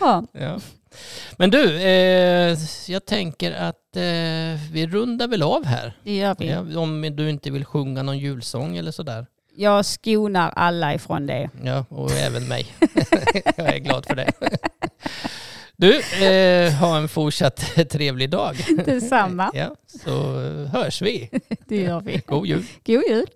Ja. 0.00 0.24
Ja. 0.32 0.60
Men 1.36 1.50
du, 1.50 1.76
eh, 1.82 2.58
jag 2.88 3.06
tänker 3.06 3.52
att 3.52 3.96
eh, 3.96 4.72
vi 4.72 4.88
rundar 4.90 5.28
väl 5.28 5.42
av 5.42 5.64
här. 5.64 5.92
Det 6.04 6.16
gör 6.16 6.36
vi. 6.38 6.48
Ja, 6.48 6.80
om 6.80 7.16
du 7.16 7.30
inte 7.30 7.50
vill 7.50 7.64
sjunga 7.64 8.02
någon 8.02 8.18
julsång 8.18 8.76
eller 8.76 8.90
sådär. 8.90 9.26
Jag 9.56 9.84
skonar 9.84 10.50
alla 10.56 10.94
ifrån 10.94 11.26
det. 11.26 11.50
Ja, 11.64 11.84
och 11.88 12.10
även 12.12 12.48
mig. 12.48 12.66
jag 13.56 13.74
är 13.74 13.78
glad 13.78 14.06
för 14.06 14.16
det. 14.16 14.32
Du, 15.76 16.00
eh, 16.26 16.72
ha 16.72 16.96
en 16.96 17.08
fortsatt 17.08 17.56
trevlig 17.90 18.30
dag. 18.30 18.56
Detsamma. 18.86 19.50
Ja, 19.54 19.74
så 20.02 20.12
hörs 20.72 21.02
vi. 21.02 21.30
Det 21.68 21.76
gör 21.76 22.00
vi. 22.00 22.22
God 22.26 22.46
jul. 22.46 22.64
God 22.84 23.02
jul. 23.08 23.26